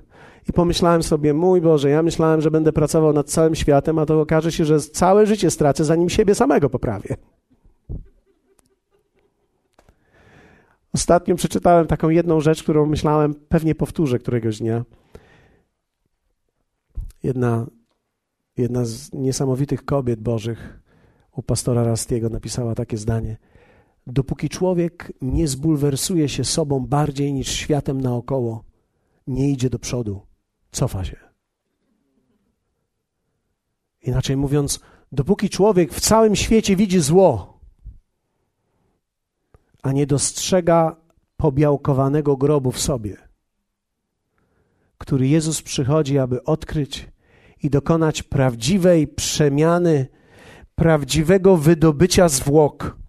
[0.51, 4.21] I pomyślałem sobie, mój Boże, ja myślałem, że będę pracował nad całym światem, a to
[4.21, 7.17] okaże się, że całe życie stracę, zanim siebie samego poprawię.
[10.95, 14.85] Ostatnio przeczytałem taką jedną rzecz, którą myślałem, pewnie powtórzę któregoś dnia.
[17.23, 17.67] Jedna,
[18.57, 20.81] jedna z niesamowitych kobiet bożych
[21.37, 23.37] u pastora Rastiego napisała takie zdanie.
[24.07, 28.65] Dopóki człowiek nie zbulwersuje się sobą bardziej niż światem naokoło,
[29.27, 30.30] nie idzie do przodu,
[30.71, 31.17] cofa się.
[34.03, 34.81] Inaczej mówiąc,
[35.13, 37.61] dopóki człowiek w całym świecie widzi zło,
[39.83, 40.97] a nie dostrzega
[41.37, 43.17] pobiałkowanego grobu w sobie,
[44.99, 47.09] który Jezus przychodzi, aby odkryć
[47.63, 50.07] i dokonać prawdziwej przemiany,
[50.75, 53.00] prawdziwego wydobycia zwłok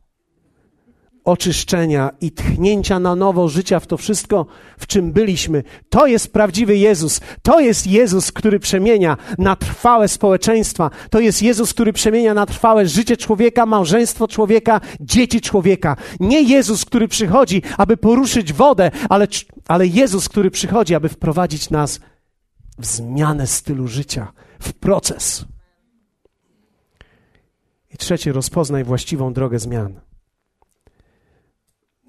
[1.24, 4.46] oczyszczenia i tchnięcia na nowo życia w to wszystko,
[4.78, 5.64] w czym byliśmy.
[5.90, 7.22] To jest prawdziwy Jezus.
[7.42, 10.90] To jest Jezus, który przemienia na trwałe społeczeństwa.
[11.10, 15.96] To jest Jezus, który przemienia na trwałe życie człowieka, małżeństwo człowieka, dzieci człowieka.
[16.20, 19.28] Nie Jezus, który przychodzi, aby poruszyć wodę, ale,
[19.68, 22.00] ale Jezus, który przychodzi, aby wprowadzić nas
[22.80, 25.46] w zmianę stylu życia, w proces.
[27.94, 30.11] I trzecie, rozpoznaj właściwą drogę zmian.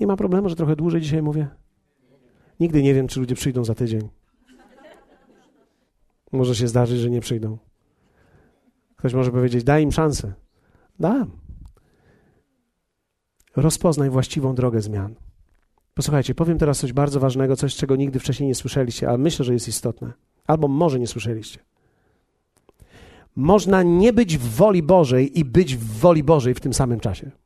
[0.03, 1.48] Nie ma problemu, że trochę dłużej dzisiaj mówię.
[2.61, 4.09] Nigdy nie wiem, czy ludzie przyjdą za tydzień.
[6.32, 7.59] Może się zdarzyć, że nie przyjdą.
[8.96, 10.32] Ktoś może powiedzieć: daj im szansę.
[11.00, 11.30] Dam.
[13.57, 15.14] Rozpoznaj właściwą drogę zmian.
[15.94, 19.53] Posłuchajcie, powiem teraz coś bardzo ważnego, coś, czego nigdy wcześniej nie słyszeliście, ale myślę, że
[19.53, 20.12] jest istotne.
[20.46, 21.59] Albo może nie słyszeliście.
[23.36, 27.41] Można nie być w woli Bożej i być w woli Bożej w tym samym czasie.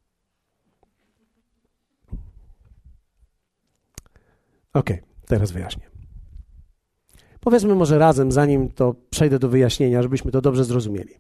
[4.77, 4.91] Ok,
[5.27, 5.91] teraz wyjaśnię.
[7.41, 11.15] Powiedzmy może razem, zanim to przejdę do wyjaśnienia, żebyśmy to dobrze zrozumieli.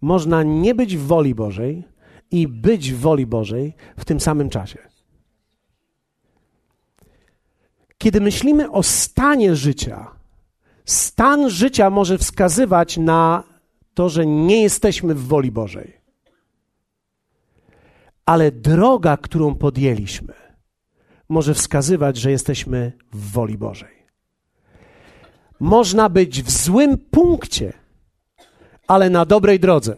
[0.00, 1.84] Można nie być w woli Bożej
[2.30, 4.78] i być w woli Bożej w tym samym czasie.
[7.98, 10.10] Kiedy myślimy o stanie życia,
[10.84, 13.42] stan życia może wskazywać na
[13.94, 15.92] to, że nie jesteśmy w woli Bożej.
[18.26, 20.41] Ale droga, którą podjęliśmy,
[21.32, 24.02] może wskazywać, że jesteśmy w woli Bożej.
[25.60, 27.72] Można być w złym punkcie,
[28.86, 29.96] ale na dobrej drodze.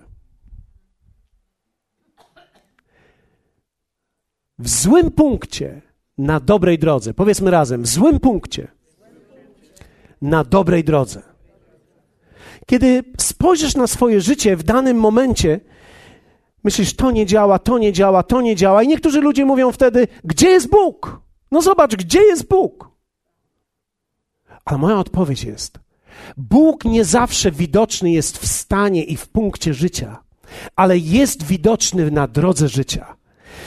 [4.59, 5.82] W złym punkcie,
[6.18, 7.14] na dobrej drodze.
[7.14, 8.68] Powiedzmy razem, w złym punkcie,
[10.22, 11.22] na dobrej drodze.
[12.66, 15.61] Kiedy spojrzysz na swoje życie w danym momencie,
[16.64, 18.82] myślisz, to nie działa, to nie działa, to nie działa.
[18.82, 21.24] I niektórzy ludzie mówią wtedy, gdzie jest Bóg?
[21.55, 22.91] No zobacz, gdzie jest Bóg?
[24.65, 25.79] Ale moja odpowiedź jest:
[26.37, 30.23] Bóg nie zawsze widoczny jest w stanie i w punkcie życia,
[30.77, 33.17] ale jest widoczny na drodze życia.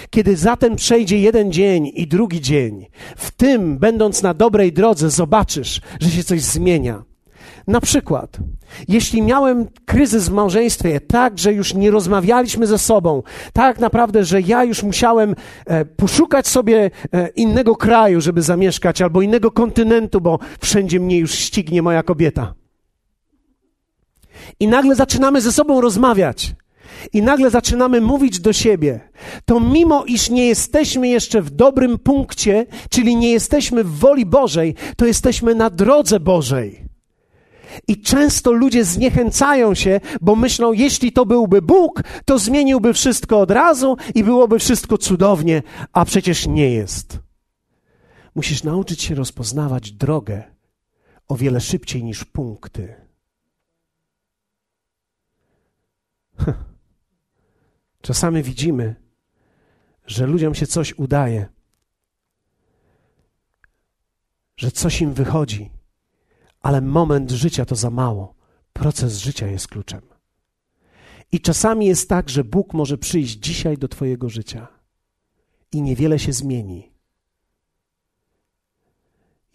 [0.10, 2.86] Kiedy zatem przejdzie jeden dzień i drugi dzień,
[3.18, 7.04] w tym, będąc na dobrej drodze, zobaczysz, że się coś zmienia.
[7.68, 8.38] Na przykład,
[8.88, 14.41] jeśli miałem kryzys w małżeństwie, tak, że już nie rozmawialiśmy ze sobą, tak naprawdę, że
[14.41, 20.39] ja już musiałem e, poszukać sobie e, innego kraju, żeby zamieszkać, albo innego kontynentu, bo
[20.59, 22.53] wszędzie mnie już ścignie moja kobieta.
[24.59, 26.55] I nagle zaczynamy ze sobą rozmawiać.
[27.13, 28.99] I nagle zaczynamy mówić do siebie,
[29.45, 34.76] to mimo iż nie jesteśmy jeszcze w dobrym punkcie, czyli nie jesteśmy w woli Bożej,
[34.97, 36.87] to jesteśmy na drodze Bożej.
[37.88, 43.51] I często ludzie zniechęcają się, bo myślą, jeśli to byłby Bóg, to zmieniłby wszystko od
[43.51, 45.63] razu i byłoby wszystko cudownie,
[45.93, 47.20] a przecież nie jest.
[48.36, 50.43] Musisz nauczyć się rozpoznawać drogę
[51.28, 52.95] o wiele szybciej niż punkty.
[58.01, 58.95] Czasami widzimy,
[60.07, 61.45] że ludziom się coś udaje,
[64.57, 65.76] że coś im wychodzi
[66.68, 68.36] ale moment życia to za mało.
[68.74, 70.01] Proces życia jest kluczem.
[71.32, 74.68] I czasami jest tak, że Bóg może przyjść dzisiaj do Twojego życia
[75.72, 76.91] i niewiele się zmieni.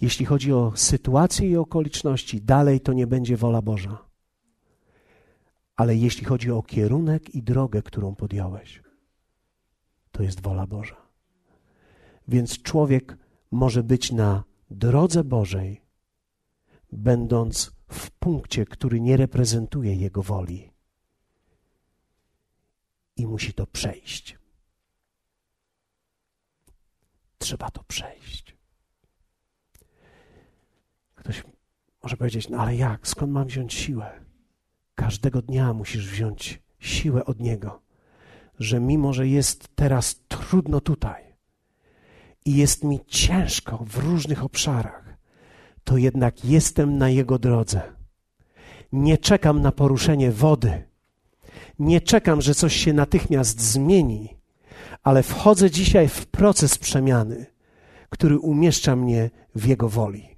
[0.00, 3.98] Jeśli chodzi o sytuację i okoliczności, dalej to nie będzie wola Boża.
[5.76, 8.82] Ale jeśli chodzi o kierunek i drogę, którą podjąłeś,
[10.12, 10.96] to jest wola Boża.
[12.28, 13.16] Więc człowiek
[13.50, 15.81] może być na drodze Bożej,
[16.92, 20.72] będąc w punkcie, który nie reprezentuje Jego woli.
[23.16, 24.38] I musi to przejść.
[27.38, 28.56] Trzeba to przejść.
[31.14, 31.44] Ktoś
[32.02, 33.08] Może powiedzieć, no ale jak?
[33.08, 34.24] Skąd mam wziąć siłę?
[34.94, 37.82] Każdego dnia musisz wziąć siłę od Niego,
[38.58, 41.36] że mimo, że jest teraz trudno tutaj
[42.44, 45.11] i jest mi ciężko w różnych obszarach,
[45.84, 47.82] to jednak jestem na Jego drodze.
[48.92, 50.82] Nie czekam na poruszenie wody.
[51.78, 54.36] Nie czekam, że coś się natychmiast zmieni,
[55.02, 57.46] ale wchodzę dzisiaj w proces przemiany,
[58.08, 60.28] który umieszcza mnie w Jego woli.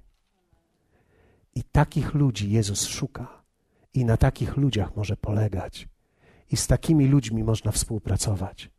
[1.55, 3.43] I takich ludzi Jezus szuka,
[3.93, 5.87] i na takich ludziach może polegać,
[6.51, 8.69] i z takimi ludźmi można współpracować.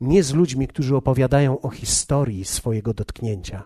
[0.00, 3.62] Nie z ludźmi, którzy opowiadają o historii swojego dotknięcia,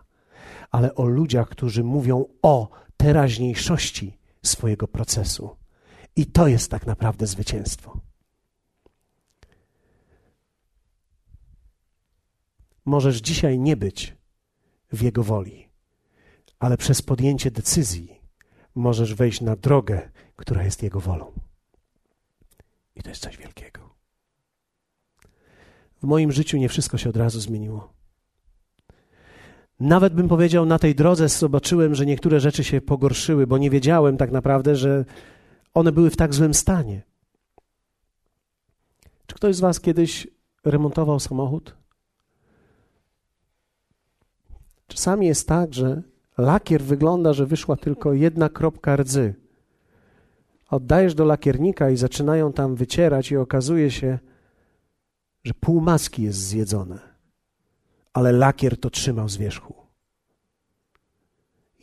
[0.71, 5.57] ale o ludziach, którzy mówią o teraźniejszości swojego procesu.
[6.17, 8.01] I to jest tak naprawdę zwycięstwo.
[12.85, 14.17] Możesz dzisiaj nie być
[14.93, 15.69] w Jego woli,
[16.59, 18.21] ale przez podjęcie decyzji
[18.75, 21.33] możesz wejść na drogę, która jest Jego wolą.
[22.97, 23.95] I to jest coś wielkiego.
[26.03, 27.98] W moim życiu nie wszystko się od razu zmieniło.
[29.81, 34.17] Nawet bym powiedział, na tej drodze zobaczyłem, że niektóre rzeczy się pogorszyły, bo nie wiedziałem
[34.17, 35.05] tak naprawdę, że
[35.75, 37.03] one były w tak złym stanie.
[39.27, 40.29] Czy ktoś z Was kiedyś
[40.65, 41.77] remontował samochód?
[44.87, 46.03] Czasami jest tak, że
[46.39, 49.35] lakier wygląda, że wyszła tylko jedna kropka rdzy.
[50.71, 54.19] Oddajesz do lakiernika i zaczynają tam wycierać, i okazuje się,
[55.45, 57.08] że pół maski jest zjedzone,
[58.19, 59.75] ale lakier to trzymał z wierzchu.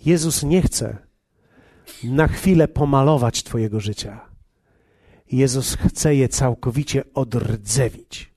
[0.05, 0.97] Jezus nie chce
[2.03, 4.29] na chwilę pomalować Twojego życia.
[5.31, 8.33] Jezus chce je całkowicie odrdzewić.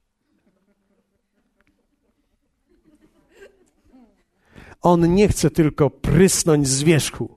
[4.81, 7.35] On nie chce tylko prysnąć z wierzchu,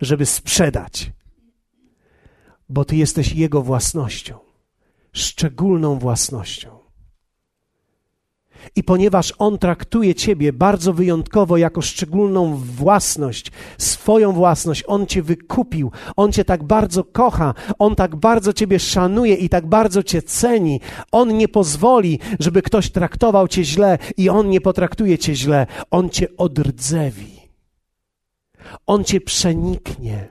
[0.00, 1.12] żeby sprzedać,
[2.68, 4.38] bo Ty jesteś Jego własnością,
[5.12, 6.75] szczególną własnością.
[8.76, 15.90] I ponieważ On traktuje Ciebie bardzo wyjątkowo jako szczególną własność, swoją własność, On Cię wykupił,
[16.16, 20.80] On Cię tak bardzo kocha, On tak bardzo Ciebie szanuje i tak bardzo Cię ceni.
[21.12, 25.66] On nie pozwoli, żeby ktoś traktował Cię źle i On nie potraktuje Cię źle.
[25.90, 27.36] On Cię odrdzewi.
[28.86, 30.28] On Cię przeniknie.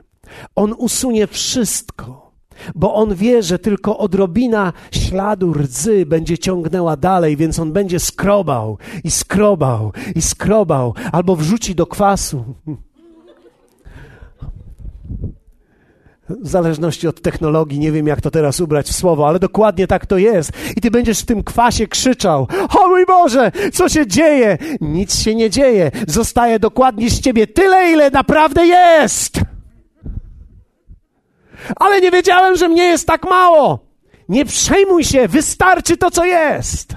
[0.54, 2.25] On usunie wszystko
[2.74, 8.78] bo on wie, że tylko odrobina śladu rdzy będzie ciągnęła dalej, więc on będzie skrobał
[9.04, 12.44] i skrobał i skrobał, albo wrzuci do kwasu.
[16.28, 20.06] W zależności od technologii, nie wiem jak to teraz ubrać w słowo, ale dokładnie tak
[20.06, 20.52] to jest.
[20.76, 22.48] I ty będziesz w tym kwasie krzyczał:
[22.78, 24.58] O mój Boże, co się dzieje?
[24.80, 25.90] Nic się nie dzieje.
[26.08, 29.40] Zostaje dokładnie z ciebie tyle, ile naprawdę jest
[31.76, 33.78] ale nie wiedziałem, że mnie jest tak mało.
[34.28, 36.96] Nie przejmuj się, wystarczy to, co jest.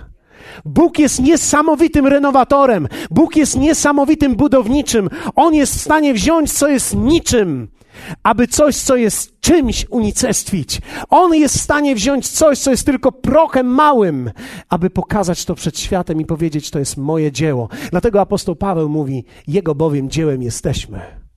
[0.65, 2.87] Bóg jest niesamowitym renowatorem.
[3.11, 5.09] Bóg jest niesamowitym budowniczym.
[5.35, 7.67] On jest w stanie wziąć, co jest niczym,
[8.23, 10.81] aby coś, co jest czymś, unicestwić.
[11.09, 14.31] On jest w stanie wziąć coś, co jest tylko prochem małym,
[14.69, 17.69] aby pokazać to przed światem i powiedzieć, to jest moje dzieło.
[17.91, 21.28] Dlatego apostoł Paweł mówi, Jego bowiem dziełem jesteśmy.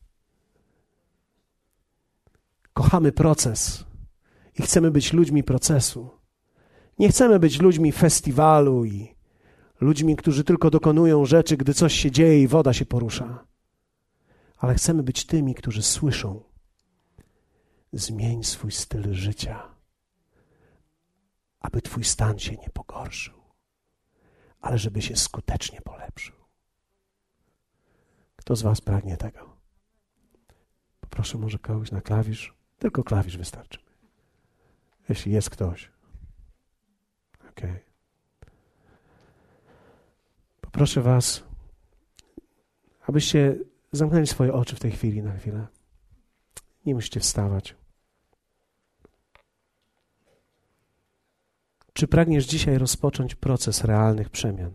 [2.73, 3.85] Kochamy proces
[4.59, 6.11] i chcemy być ludźmi procesu.
[6.99, 9.15] Nie chcemy być ludźmi festiwalu i
[9.81, 13.47] ludźmi, którzy tylko dokonują rzeczy, gdy coś się dzieje i woda się porusza.
[14.57, 16.43] Ale chcemy być tymi, którzy słyszą:
[17.93, 19.75] Zmień swój styl życia,
[21.61, 23.35] aby Twój stan się nie pogorszył,
[24.61, 26.35] ale żeby się skutecznie polepszył.
[28.37, 29.57] Kto z Was pragnie tego?
[31.01, 32.62] Poproszę może kogoś na klawisz.
[32.83, 33.79] Tylko klawisz wystarczy.
[35.09, 35.91] Jeśli jest ktoś.
[37.51, 37.61] Ok.
[40.61, 41.45] Poproszę Was,
[43.07, 43.59] abyście
[43.93, 45.67] zamknęli swoje oczy w tej chwili na chwilę.
[46.87, 47.77] Nie musicie wstawać.
[51.93, 54.73] Czy pragniesz dzisiaj rozpocząć proces realnych przemian?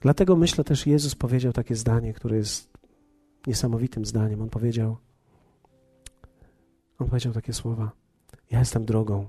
[0.00, 2.73] Dlatego myślę też, Jezus powiedział takie zdanie, które jest
[3.46, 4.42] niesamowitym zdaniem.
[4.42, 4.96] On powiedział,
[6.98, 7.92] on powiedział takie słowa:
[8.50, 9.28] Ja jestem drogą.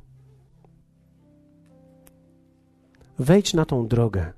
[3.19, 4.33] Wejdź na tą drogę.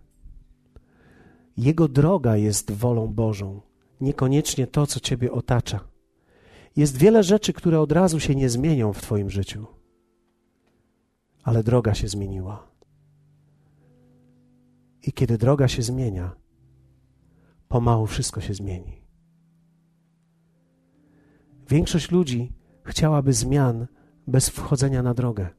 [1.57, 3.61] Jego droga jest wolą Bożą,
[4.01, 5.79] niekoniecznie to, co Ciebie otacza.
[6.75, 9.65] Jest wiele rzeczy, które od razu się nie zmienią w Twoim życiu,
[11.43, 12.67] ale droga się zmieniła.
[15.03, 16.35] I kiedy droga się zmienia,
[17.67, 19.06] pomału wszystko się zmieni.
[21.69, 22.51] Większość ludzi
[22.83, 23.87] chciałaby zmian
[24.27, 25.49] bez wchodzenia na drogę,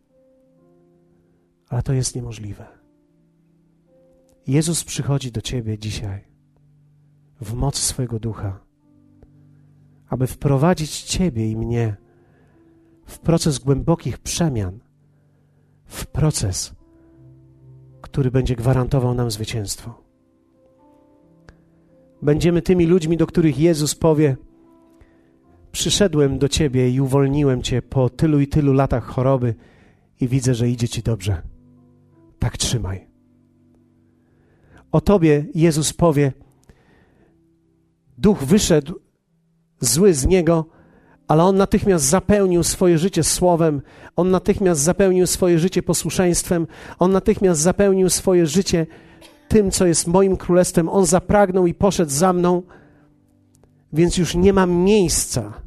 [1.69, 2.67] ale to jest niemożliwe.
[4.47, 6.25] Jezus przychodzi do ciebie dzisiaj
[7.41, 8.61] w mocy swojego ducha,
[10.09, 11.97] aby wprowadzić ciebie i mnie
[13.07, 14.79] w proces głębokich przemian,
[15.85, 16.75] w proces,
[18.01, 20.03] który będzie gwarantował nam zwycięstwo.
[22.23, 24.37] Będziemy tymi ludźmi, do których Jezus powie:
[25.73, 29.55] Przyszedłem do ciebie i uwolniłem cię po tylu i tylu latach choroby,
[30.21, 31.43] i widzę, że idzie ci dobrze.
[32.39, 33.07] Tak trzymaj.
[34.93, 36.33] O tobie Jezus powie:
[38.19, 39.01] Duch wyszedł
[39.81, 40.65] zły z niego,
[41.29, 43.83] ale on natychmiast zapełnił swoje życie słowem,
[44.17, 46.67] on natychmiast zapełnił swoje życie posłuszeństwem,
[46.99, 48.87] on natychmiast zapełnił swoje życie
[49.49, 50.89] tym, co jest moim królestwem.
[50.89, 52.63] On zapragnął i poszedł za mną,
[53.93, 55.63] więc już nie mam miejsca,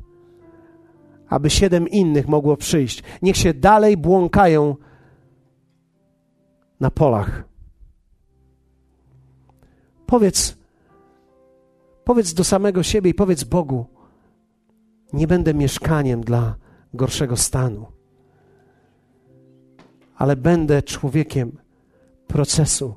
[1.28, 3.04] aby siedem innych mogło przyjść.
[3.22, 4.76] Niech się dalej błąkają
[6.80, 7.44] na polach.
[10.06, 10.58] Powiedz,
[12.04, 13.86] powiedz do samego siebie i powiedz Bogu:
[15.14, 16.56] Nie będę mieszkaniem dla
[16.94, 17.86] gorszego stanu,
[20.16, 21.58] ale będę człowiekiem
[22.28, 22.96] procesu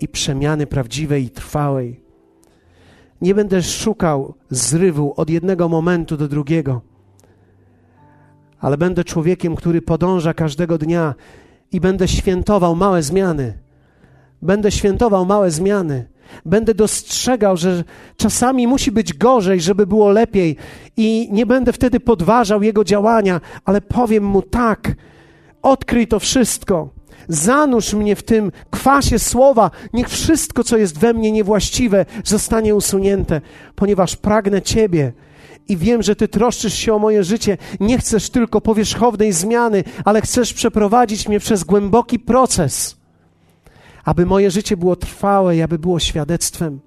[0.00, 2.03] i przemiany prawdziwej i trwałej.
[3.20, 6.80] Nie będę szukał zrywu od jednego momentu do drugiego,
[8.60, 11.14] ale będę człowiekiem, który podąża każdego dnia
[11.72, 13.58] i będę świętował małe zmiany.
[14.42, 16.08] Będę świętował małe zmiany.
[16.44, 17.84] Będę dostrzegał, że
[18.16, 20.56] czasami musi być gorzej, żeby było lepiej,
[20.96, 24.94] i nie będę wtedy podważał jego działania, ale powiem mu tak:
[25.62, 26.93] odkryj to wszystko.
[27.28, 29.70] Zanurz mnie w tym kwasie słowa.
[29.92, 33.40] Niech wszystko, co jest we mnie niewłaściwe, zostanie usunięte,
[33.74, 35.12] ponieważ pragnę Ciebie
[35.68, 37.58] i wiem, że Ty troszczysz się o moje życie.
[37.80, 42.96] Nie chcesz tylko powierzchownej zmiany, ale chcesz przeprowadzić mnie przez głęboki proces,
[44.04, 46.80] aby moje życie było trwałe i aby było świadectwem,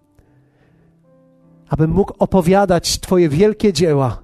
[1.69, 4.21] abym mógł opowiadać Twoje wielkie dzieła,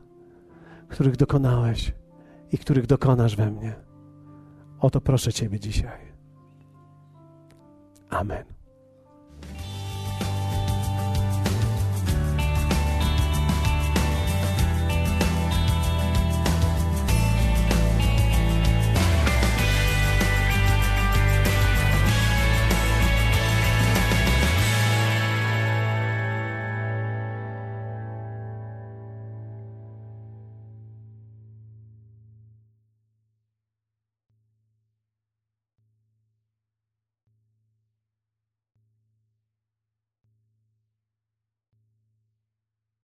[0.88, 1.94] których dokonałeś
[2.52, 3.74] i których dokonasz we mnie.
[4.80, 6.03] O to proszę Ciebie dzisiaj.
[8.14, 8.53] Amen.